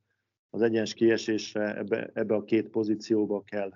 az 0.49 0.61
egyens 0.61 0.93
kiesésre 0.93 1.77
ebbe, 1.77 2.09
ebbe 2.13 2.35
a 2.35 2.43
két 2.43 2.69
pozícióba 2.69 3.43
kell 3.43 3.71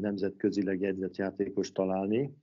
nemzetközileg 0.00 0.80
jegyzett 0.80 1.16
játékos 1.16 1.72
találni, 1.72 2.34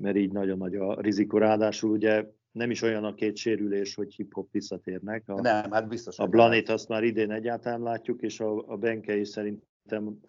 mert 0.00 0.16
így 0.16 0.32
nagyon 0.32 0.58
nagy 0.58 0.74
a 0.74 1.00
rizikó. 1.00 1.38
Ráadásul 1.38 1.90
ugye 1.90 2.26
nem 2.52 2.70
is 2.70 2.82
olyan 2.82 3.04
a 3.04 3.14
két 3.14 3.36
sérülés, 3.36 3.94
hogy 3.94 4.14
hip-hop 4.14 4.52
visszatérnek. 4.52 5.28
A, 5.28 5.40
Nem, 5.40 5.70
hát 5.70 5.88
biztos. 5.88 6.18
a 6.18 6.22
hogy 6.22 6.30
Blanit 6.30 6.68
azt 6.68 6.88
már 6.88 7.02
idén 7.02 7.30
egyáltalán 7.30 7.82
látjuk, 7.82 8.22
és 8.22 8.40
a, 8.40 8.68
a 8.68 8.76
Benke 8.76 9.16
is 9.16 9.28
szerintem 9.28 10.20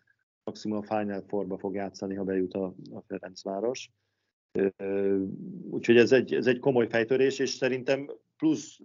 maximum 0.43 0.77
a 0.77 0.81
Final 0.81 1.23
Fourba 1.27 1.57
fog 1.57 1.75
játszani, 1.75 2.15
ha 2.15 2.23
bejut 2.23 2.53
a, 2.53 2.65
a 2.93 3.01
Ferencváros. 3.07 3.89
Úgyhogy 5.69 5.97
ez 5.97 6.11
egy, 6.11 6.33
ez 6.33 6.47
egy 6.47 6.59
komoly 6.59 6.87
fejtörés, 6.87 7.39
és 7.39 7.49
szerintem 7.49 8.11
plusz 8.37 8.79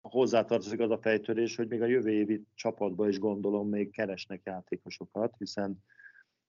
hozzátartozik 0.00 0.80
az 0.80 0.90
a 0.90 0.98
fejtörés, 0.98 1.56
hogy 1.56 1.68
még 1.68 1.82
a 1.82 1.86
jövő 1.86 2.10
évi 2.10 2.44
csapatban 2.54 3.08
is 3.08 3.18
gondolom 3.18 3.68
még 3.68 3.90
keresnek 3.90 4.40
játékosokat, 4.44 5.34
hiszen 5.38 5.82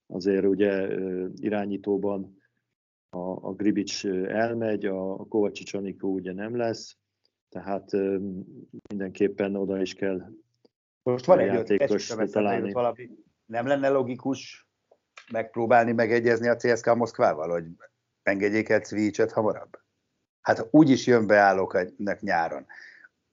azért 0.07 0.45
ugye 0.45 0.87
irányítóban 1.35 2.37
a, 3.15 3.47
a 3.47 3.53
Gribic 3.53 4.03
ö, 4.03 4.29
elmegy, 4.29 4.85
a 4.85 5.15
Kovacsics 5.15 5.73
Anikó 5.73 6.13
ugye 6.13 6.33
nem 6.33 6.55
lesz, 6.55 6.97
tehát 7.49 7.91
mindenképpen 8.89 9.55
oda 9.55 9.81
is 9.81 9.93
kell 9.93 10.21
Most 11.03 11.25
van 11.25 11.39
egy 11.39 11.53
játékos 11.53 12.07
találni. 12.31 12.71
valami. 12.71 13.09
Nem 13.45 13.67
lenne 13.67 13.89
logikus 13.89 14.67
megpróbálni 15.31 15.91
megegyezni 15.91 16.47
a 16.47 16.55
CSKA 16.55 16.95
Moszkvával, 16.95 17.49
hogy 17.49 17.65
engedjék 18.23 18.69
el 18.69 18.79
Cvicset 18.79 19.31
hamarabb? 19.31 19.79
Hát 20.41 20.67
úgy 20.71 20.89
is 20.89 21.07
jön 21.07 21.27
beállóknak 21.27 22.19
nyáron. 22.19 22.65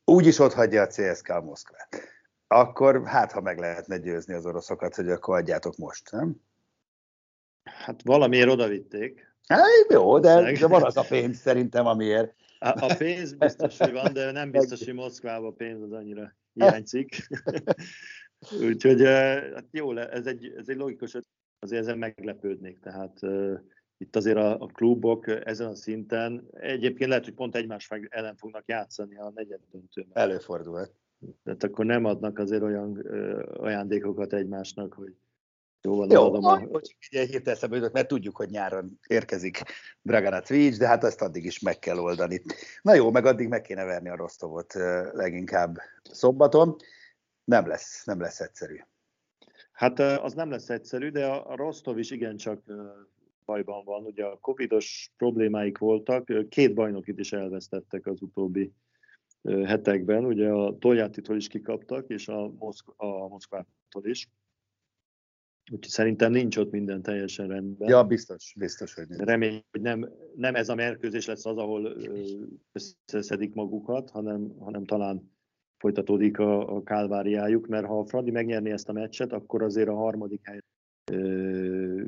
Úgy 0.05 0.27
is 0.27 0.39
ott 0.39 0.53
hagyja 0.53 0.83
a 0.83 0.87
CSKA 0.87 1.41
Moszkvát. 1.41 2.01
Akkor 2.47 3.07
hát, 3.07 3.33
ha 3.33 3.41
meg 3.41 3.59
lehetne 3.59 3.99
győzni 3.99 4.35
az 4.35 4.47
oroszokat, 4.47 4.95
hogy 4.95 5.11
akkor 5.11 5.37
adjátok 5.37 5.77
most, 5.77 6.11
nem? 6.11 6.41
Hát 7.63 8.03
valamiért 8.03 8.51
odavitték. 8.51 9.32
Hát 9.53 9.93
jó, 9.93 10.19
de, 10.19 10.53
de 10.53 10.67
van 10.67 10.83
az 10.83 10.97
a 10.97 11.05
pénz 11.09 11.37
szerintem, 11.37 11.87
amiért. 11.87 12.35
A, 12.59 12.69
a 12.69 12.95
pénz 12.99 13.33
biztos, 13.33 13.79
hogy 13.79 13.93
van, 13.93 14.13
de 14.13 14.31
nem 14.31 14.51
biztos, 14.51 14.85
hogy 14.85 14.95
Moszkvában 14.95 15.57
pénz 15.57 15.83
az 15.83 15.93
annyira 15.93 16.35
hiányzik. 16.53 17.29
Úgyhogy 18.69 19.03
hát 19.55 19.67
jó, 19.71 19.97
ez 19.97 20.27
egy, 20.27 20.55
ez 20.57 20.69
egy 20.69 20.77
logikus, 20.77 21.17
azért 21.59 21.83
ezen 21.83 21.99
meglepődnék. 21.99 22.81
Tehát 22.81 23.21
itt 23.99 24.17
azért 24.17 24.37
a, 24.37 24.61
a 24.61 24.67
klubok 24.67 25.27
ezen 25.47 25.69
a 25.69 25.75
szinten, 25.75 26.49
egyébként 26.53 27.09
lehet, 27.09 27.25
hogy 27.25 27.35
pont 27.35 27.57
egymás 27.57 27.89
ellen 28.09 28.37
fognak 28.37 28.65
játszani 28.67 29.17
a 29.17 29.33
negyed 29.35 29.61
döntőben. 29.71 30.23
Előfordulhat. 30.23 30.93
Tehát 31.45 31.63
akkor 31.63 31.85
nem 31.85 32.05
adnak 32.05 32.39
azért 32.39 32.63
olyan 32.63 32.99
uh, 32.99 33.43
ajándékokat 33.53 34.33
egymásnak, 34.33 34.93
hogy 34.93 35.15
jó 35.83 35.97
van, 35.97 36.11
Jó, 36.11 36.35
a... 36.35 36.53
a, 36.53 36.59
hogy 36.59 36.97
ugye 37.11 37.25
hirtelen 37.25 37.57
eszembe 37.57 37.77
jutott, 37.77 37.93
mert 37.93 38.09
tudjuk, 38.09 38.37
hogy 38.37 38.51
nyáron 38.51 38.99
érkezik 39.07 39.63
Dragana 40.03 40.41
Cvics, 40.41 40.77
de 40.77 40.87
hát 40.87 41.05
ezt 41.05 41.23
addig 41.23 41.45
is 41.45 41.61
meg 41.61 41.79
kell 41.79 41.99
oldani. 41.99 42.43
Na 42.83 42.95
jó, 42.95 43.11
meg 43.11 43.27
addig 43.27 43.49
meg 43.49 43.63
kéne 43.63 43.85
verni 43.85 44.09
a 44.09 44.17
Rostovot 44.17 44.75
leginkább 45.13 45.77
szombaton. 46.03 46.77
Nem 47.45 47.67
lesz, 47.67 48.05
nem 48.05 48.21
lesz 48.21 48.41
egyszerű. 48.41 48.77
Hát 49.73 49.99
az 49.99 50.35
nem 50.35 50.51
lesz 50.51 50.69
egyszerű, 50.69 51.11
de 51.11 51.27
a 51.27 51.57
Rostov 51.57 51.99
is 51.99 52.11
igencsak 52.11 52.63
bajban 53.45 53.85
van. 53.85 54.05
Ugye 54.05 54.25
a 54.25 54.39
covidos 54.41 55.13
problémáik 55.17 55.79
voltak, 55.79 56.49
két 56.49 56.75
bajnokit 56.75 57.19
is 57.19 57.33
elvesztettek 57.33 58.07
az 58.07 58.23
utóbbi 58.23 58.73
hetekben. 59.43 60.25
Ugye 60.25 60.49
a 60.49 60.79
Toljátitól 60.79 61.37
is 61.37 61.49
kikaptak, 61.49 62.09
és 62.09 62.29
a, 62.29 62.53
Moszk- 62.59 62.95
a 62.97 63.29
Moszkvától 63.29 64.05
is. 64.05 64.29
Úgyhogy 65.71 65.91
szerintem 65.91 66.33
nincs 66.33 66.57
ott 66.57 66.71
minden 66.71 67.03
teljesen 67.03 67.49
rendben. 67.49 67.89
Ja, 67.89 68.05
biztos, 68.05 68.55
biztos, 68.59 68.95
hogy 68.95 69.09
nincs. 69.09 69.23
Remény, 69.23 69.65
hogy 69.71 69.81
nem, 69.81 70.09
nem 70.37 70.55
ez 70.55 70.69
a 70.69 70.75
mérkőzés 70.75 71.27
lesz 71.27 71.47
az, 71.47 71.57
ahol 71.57 71.97
összeszedik 72.73 73.55
magukat, 73.55 74.11
hanem, 74.11 74.55
hanem 74.59 74.85
talán 74.85 75.33
folytatódik 75.79 76.39
a, 76.39 76.77
a 76.77 76.83
kálváriájuk, 76.83 77.67
mert 77.67 77.87
ha 77.87 77.99
a 77.99 78.05
Fradi 78.05 78.31
megnyerni 78.31 78.71
ezt 78.71 78.89
a 78.89 78.93
meccset, 78.93 79.33
akkor 79.33 79.63
azért 79.63 79.89
a 79.89 79.95
harmadik 79.95 80.41
hely 80.43 80.59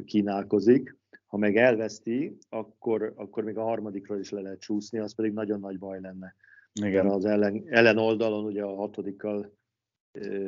kínálkozik. 0.05 0.97
Ha 1.27 1.37
meg 1.37 1.57
elveszti, 1.57 2.37
akkor, 2.49 3.13
akkor 3.17 3.45
még 3.45 3.57
a 3.57 3.63
harmadikról 3.63 4.19
is 4.19 4.31
le 4.31 4.41
lehet 4.41 4.61
csúszni, 4.61 4.99
az 4.99 5.15
pedig 5.15 5.33
nagyon 5.33 5.61
nagy 5.61 5.79
baj 5.79 6.01
lenne. 6.01 6.35
Igen. 6.73 6.89
Igen. 6.89 7.07
Az 7.07 7.25
ellen, 7.25 7.63
ellen 7.67 7.99
oldalon 7.99 8.45
ugye 8.45 8.63
a 8.63 8.75
hatodikkal 8.75 9.53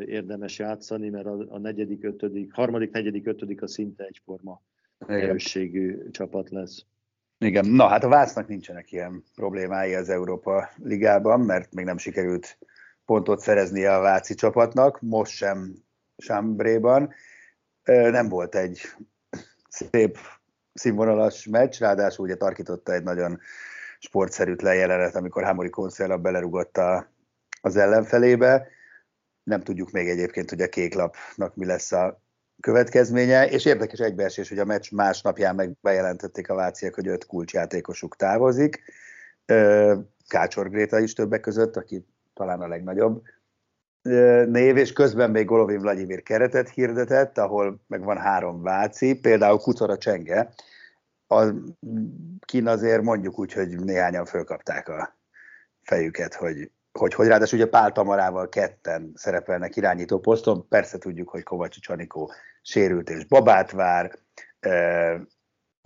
érdemes 0.07 0.59
játszani, 0.59 1.09
mert 1.09 1.27
a, 1.27 1.47
a 1.49 1.59
negyedik, 1.59 2.05
ötödik, 2.05 2.53
harmadik, 2.53 2.91
negyedik, 2.91 3.27
ötödik 3.27 3.63
a 3.63 3.67
szinte 3.67 4.05
egyforma 4.05 4.63
Igen. 4.99 5.21
erősségű 5.21 6.11
csapat 6.11 6.51
lesz. 6.51 6.85
Igen, 7.39 7.67
na 7.67 7.87
hát 7.87 8.05
a 8.05 8.09
Vásznak 8.09 8.49
nincsenek 8.49 8.93
ilyen 8.93 9.25
problémái 9.35 9.95
az 9.95 10.09
Európa 10.09 10.69
Ligában, 10.83 11.41
mert 11.41 11.75
még 11.75 11.85
nem 11.85 11.99
sikerült 11.99 12.59
pontot 13.05 13.41
szereznie 13.41 13.95
a 13.95 14.01
Váci 14.01 14.35
csapatnak, 14.35 15.01
most 15.01 15.33
sem 15.33 15.75
Sámbréban. 16.17 17.13
Nem 17.85 18.29
volt 18.29 18.55
egy 18.55 18.81
szép 19.69 20.19
színvonalas 20.73 21.47
meccs, 21.47 21.79
ráadásul 21.79 22.25
ugye 22.25 22.37
tarkította 22.37 22.93
egy 22.93 23.03
nagyon 23.03 23.41
sportszerűtlen 23.99 24.75
jelenet, 24.75 25.15
amikor 25.15 25.45
Hámori 25.45 25.71
Konszella 25.71 26.17
belerugott 26.17 26.77
a, 26.77 27.11
az 27.61 27.77
ellenfelébe. 27.77 28.69
Nem 29.47 29.63
tudjuk 29.63 29.91
még 29.91 30.09
egyébként, 30.09 30.51
hogy 30.51 30.61
a 30.61 30.69
kék 30.69 30.95
lapnak 30.95 31.55
mi 31.55 31.67
lesz 31.67 31.93
a 31.93 32.21
következménye, 32.61 33.49
és 33.49 33.65
érdekes 33.65 33.99
egybeesés, 33.99 34.49
hogy 34.49 34.59
a 34.59 34.65
meccs 34.65 34.93
másnapján 34.93 35.55
meg 35.55 35.73
bejelentették 35.81 36.51
a 36.51 36.55
váciak, 36.55 36.95
hogy 36.95 37.09
öt 37.09 37.27
kulcsjátékosuk 37.27 38.17
távozik. 38.17 38.83
Kácsor 40.29 40.71
Gréta 40.71 40.99
is 40.99 41.13
többek 41.13 41.41
között, 41.41 41.77
aki 41.77 42.07
talán 42.35 42.61
a 42.61 42.69
legnagyobb 42.69 43.23
név, 44.47 44.77
és 44.77 44.93
közben 44.93 45.31
még 45.31 45.47
Golovin 45.47 45.81
Vladimir 45.81 46.23
keretet 46.23 46.69
hirdetett, 46.69 47.39
ahol 47.39 47.81
meg 47.87 48.05
van 48.05 48.19
három 48.19 48.63
váci, 48.63 49.19
például 49.21 49.59
Kucora 49.59 49.99
Csenge, 49.99 50.53
a, 51.27 51.45
kin 52.41 52.67
azért 52.67 53.03
mondjuk 53.03 53.39
úgy, 53.39 53.53
hogy 53.53 53.79
néhányan 53.79 54.25
fölkapták 54.25 54.89
a 54.89 55.17
fejüket, 55.83 56.35
hogy 56.35 56.71
hogy, 56.97 57.15
hogy 57.15 57.27
ráadásul 57.27 57.59
ugye 57.59 57.69
Pál 57.69 57.93
Tamarával 57.93 58.49
ketten 58.49 59.13
szerepelnek 59.15 59.77
irányító 59.77 60.19
poszton, 60.19 60.69
persze 60.69 60.99
tudjuk, 60.99 61.29
hogy 61.29 61.43
Kovacsi 61.43 61.81
Csanikó 61.81 62.33
sérült 62.63 63.11
és 63.11 63.25
babát 63.25 63.71
vár, 63.71 64.19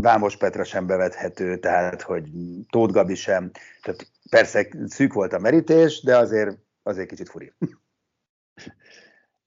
Vámos 0.03 0.37
Petra 0.37 0.65
sem 0.65 0.87
bevethető, 0.87 1.59
tehát 1.59 2.03
hogy 2.03 2.29
Tóth 2.71 2.93
Gabi 2.93 3.15
sem, 3.15 3.51
tehát 3.83 4.11
persze 4.31 4.69
szűk 4.87 5.13
volt 5.13 5.33
a 5.33 5.39
merítés, 5.39 6.03
de 6.03 6.17
azért, 6.17 6.59
azért 6.83 7.09
kicsit 7.09 7.29
furi. 7.29 7.53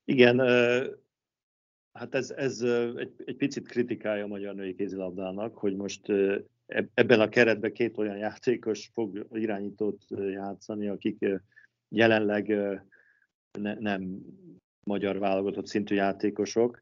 Igen, 0.06 0.40
hát 1.94 2.16
ez, 2.16 2.30
ez 2.30 2.62
egy, 2.96 3.14
egy 3.26 3.36
picit 3.36 3.68
kritikája 3.68 4.24
a 4.24 4.28
magyar 4.28 4.56
női 4.56 4.76
kézilabdának, 4.76 5.58
hogy 5.58 5.76
most 5.76 6.02
ebben 6.94 7.20
a 7.20 7.30
keretben 7.30 7.74
két 7.74 7.98
olyan 7.98 8.18
játékos 8.18 8.90
fog 8.94 9.28
irányítót 9.32 10.04
játszani, 10.32 10.88
akik 10.88 11.26
jelenleg 11.94 12.48
ne, 13.60 13.74
nem 13.74 14.20
magyar 14.84 15.20
válogatott 15.20 15.68
szintű 15.68 15.96
játékosok. 15.96 16.82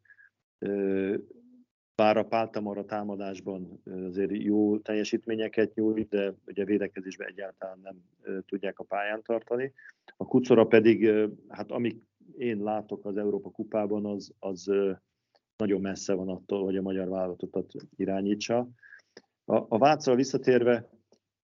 Bár 1.95 2.17
a 2.17 2.25
Páltamara 2.25 2.85
támadásban 2.85 3.81
azért 4.07 4.31
jó 4.31 4.79
teljesítményeket 4.79 5.73
nyújt, 5.73 6.09
de 6.09 6.33
ugye 6.45 6.65
védekezésben 6.65 7.27
egyáltalán 7.27 7.79
nem 7.83 7.95
tudják 8.45 8.79
a 8.79 8.83
pályán 8.83 9.21
tartani. 9.23 9.73
A 10.17 10.25
Kucora 10.25 10.65
pedig, 10.65 11.11
hát 11.47 11.71
amik 11.71 12.01
én 12.37 12.63
látok 12.63 13.05
az 13.05 13.17
Európa 13.17 13.49
kupában, 13.49 14.05
az, 14.05 14.33
az 14.39 14.71
nagyon 15.57 15.81
messze 15.81 16.13
van 16.13 16.29
attól, 16.29 16.63
hogy 16.63 16.77
a 16.77 16.81
magyar 16.81 17.09
válogatottat 17.09 17.71
irányítsa. 17.95 18.69
A, 19.45 19.55
a 19.55 19.77
Vácra 19.77 20.15
visszatérve, 20.15 20.89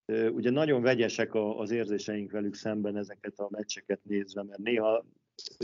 ugye 0.07 0.49
nagyon 0.49 0.81
vegyesek 0.81 1.35
az 1.35 1.71
érzéseink 1.71 2.31
velük 2.31 2.55
szemben 2.55 2.97
ezeket 2.97 3.39
a 3.39 3.47
meccseket 3.49 3.99
nézve, 4.03 4.43
mert 4.43 4.59
néha 4.59 5.05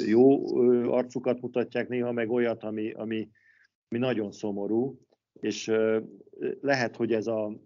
jó 0.05 0.55
arcukat 0.91 1.41
mutatják, 1.41 1.87
néha 1.87 2.11
meg 2.11 2.29
olyat, 2.29 2.63
ami, 2.63 2.91
ami, 2.91 3.29
ami 3.89 3.99
nagyon 3.99 4.31
szomorú, 4.31 4.99
és 5.39 5.71
lehet, 6.61 6.95
hogy 6.95 7.13
ez 7.13 7.27
a 7.27 7.59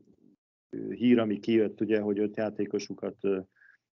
hír, 0.90 1.20
ami 1.20 1.40
kijött, 1.40 1.82
ugye, 1.82 2.00
hogy 2.00 2.20
öt 2.20 2.36
játékosukat 2.36 3.18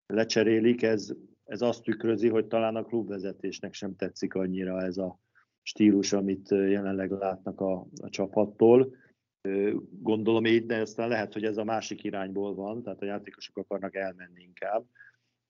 lecserélik, 0.06 0.82
ez, 0.82 1.12
ez 1.44 1.62
azt 1.62 1.82
tükrözi, 1.82 2.28
hogy 2.28 2.46
talán 2.46 2.76
a 2.76 2.84
klubvezetésnek 2.84 3.74
sem 3.74 3.96
tetszik 3.96 4.34
annyira 4.34 4.82
ez 4.82 4.96
a 4.96 5.18
stílus, 5.62 6.12
amit 6.12 6.48
jelenleg 6.50 7.10
látnak 7.10 7.60
a, 7.60 7.86
a 8.02 8.08
csapattól. 8.08 8.96
Gondolom 10.00 10.46
így, 10.46 10.66
de 10.66 10.80
aztán 10.80 11.08
lehet, 11.08 11.32
hogy 11.32 11.44
ez 11.44 11.56
a 11.56 11.64
másik 11.64 12.04
irányból 12.04 12.54
van, 12.54 12.82
tehát 12.82 13.02
a 13.02 13.04
játékosok 13.04 13.56
akarnak 13.56 13.94
elmenni 13.94 14.42
inkább. 14.42 14.84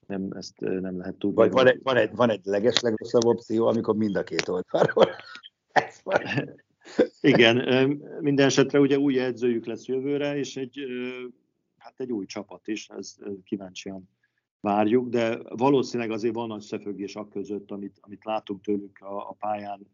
Nem, 0.06 0.30
ezt 0.30 0.60
nem 0.60 0.98
lehet 0.98 1.14
tudni. 1.14 1.36
Vagy 1.36 1.50
van 1.50 1.66
egy, 1.66 1.82
van 1.82 1.96
egy, 1.96 2.14
van 2.14 2.30
egy 2.30 2.44
legeslegrosszabb 2.44 3.24
opció, 3.24 3.66
amikor 3.66 3.96
mind 3.96 4.16
a 4.16 4.22
két 4.22 4.48
oldalról. 4.48 5.06
Igen, 7.20 7.56
minden 8.20 8.46
esetre 8.46 8.80
ugye 8.80 8.98
új 8.98 9.20
edzőjük 9.20 9.66
lesz 9.66 9.86
jövőre, 9.86 10.36
és 10.36 10.56
egy, 10.56 10.80
hát 11.76 12.00
egy 12.00 12.12
új 12.12 12.26
csapat 12.26 12.68
is, 12.68 12.88
ez 12.88 13.16
kíváncsian 13.44 14.08
várjuk, 14.60 15.08
de 15.08 15.38
valószínűleg 15.48 16.10
azért 16.10 16.34
van 16.34 16.50
összefüggés 16.50 17.16
a 17.16 17.28
között, 17.28 17.70
amit, 17.70 17.98
amit 18.00 18.24
látunk 18.24 18.62
tőlük 18.62 18.98
a, 19.00 19.28
a 19.28 19.36
pályán 19.38 19.86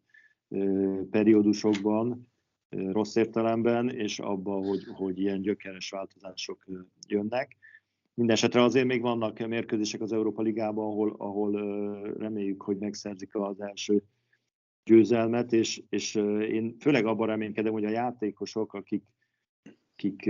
periódusokban, 1.11 2.29
rossz 2.69 3.17
értelemben, 3.17 3.89
és 3.89 4.19
abban, 4.19 4.67
hogy, 4.67 4.85
hogy 4.95 5.19
ilyen 5.19 5.41
gyökeres 5.41 5.91
változások 5.91 6.65
jönnek. 7.09 7.57
Mindenesetre 8.15 8.63
azért 8.63 8.87
még 8.87 9.01
vannak 9.01 9.47
mérkőzések 9.47 10.01
az 10.01 10.13
Európa 10.13 10.43
Ligában, 10.43 10.85
ahol, 10.85 11.15
ahol 11.19 11.53
reméljük, 12.19 12.63
hogy 12.63 12.77
megszerzik 12.77 13.35
az 13.35 13.61
első 13.61 14.03
győzelmet, 14.85 15.53
és, 15.53 15.83
és 15.89 16.15
én 16.49 16.77
főleg 16.81 17.07
abban 17.07 17.27
reménykedem, 17.27 17.73
hogy 17.73 17.85
a 17.85 17.91
játékosok, 17.91 18.75
akik, 18.75 19.05
akik 19.93 20.27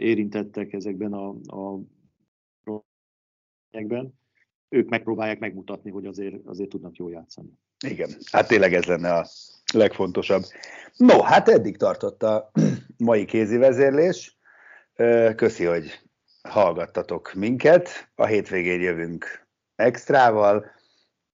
érintettek 0.00 0.72
ezekben 0.72 1.12
a, 1.12 1.28
a 1.28 1.80
ők 4.68 4.88
megpróbálják 4.88 5.38
megmutatni, 5.38 5.90
hogy 5.90 6.06
azért, 6.06 6.46
azért 6.46 6.68
tudnak 6.68 6.96
jól 6.96 7.10
játszani. 7.10 7.58
Igen, 7.86 8.16
hát 8.30 8.48
tényleg 8.48 8.74
ez 8.74 8.84
lenne 8.84 9.12
a 9.12 9.26
legfontosabb. 9.72 10.42
No, 10.96 11.22
hát 11.22 11.48
eddig 11.48 11.76
tartott 11.76 12.22
a 12.22 12.50
mai 12.96 13.24
kézi 13.24 13.56
vezérlés. 13.56 14.36
Köszi, 15.36 15.64
hogy 15.64 16.00
hallgattatok 16.42 17.32
minket. 17.34 18.08
A 18.14 18.26
hétvégén 18.26 18.80
jövünk 18.80 19.46
extrával, 19.74 20.70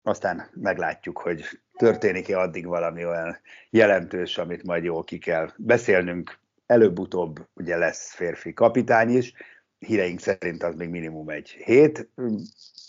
aztán 0.02 0.50
meglátjuk, 0.54 1.18
hogy 1.18 1.44
történik-e 1.78 2.38
addig 2.38 2.66
valami 2.66 3.04
olyan 3.04 3.38
jelentős, 3.70 4.38
amit 4.38 4.62
majd 4.62 4.84
jól 4.84 5.04
ki 5.04 5.18
kell 5.18 5.52
beszélnünk. 5.56 6.38
Előbb-utóbb 6.66 7.48
ugye 7.54 7.76
lesz 7.76 8.14
férfi 8.14 8.52
kapitány 8.52 9.16
is, 9.16 9.32
híreink 9.78 10.20
szerint 10.20 10.62
az 10.62 10.74
még 10.74 10.88
minimum 10.88 11.28
egy 11.28 11.48
hét, 11.48 12.10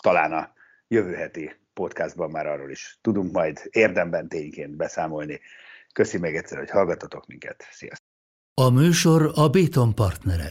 talán 0.00 0.32
a 0.32 0.52
jövő 0.88 1.14
heti 1.14 1.52
podcastban 1.80 2.30
már 2.30 2.46
arról 2.46 2.70
is 2.70 2.98
tudunk 3.00 3.32
majd 3.32 3.60
érdemben 3.70 4.28
tényként 4.28 4.76
beszámolni. 4.76 5.40
Köszi 5.92 6.18
még 6.18 6.36
egyszer, 6.36 6.58
hogy 6.58 6.70
hallgatatok 6.70 7.26
minket. 7.26 7.66
Sziasztok! 7.70 8.08
A 8.54 8.70
műsor 8.70 9.30
a 9.34 9.48
Béton 9.48 9.94
partnere. 9.94 10.50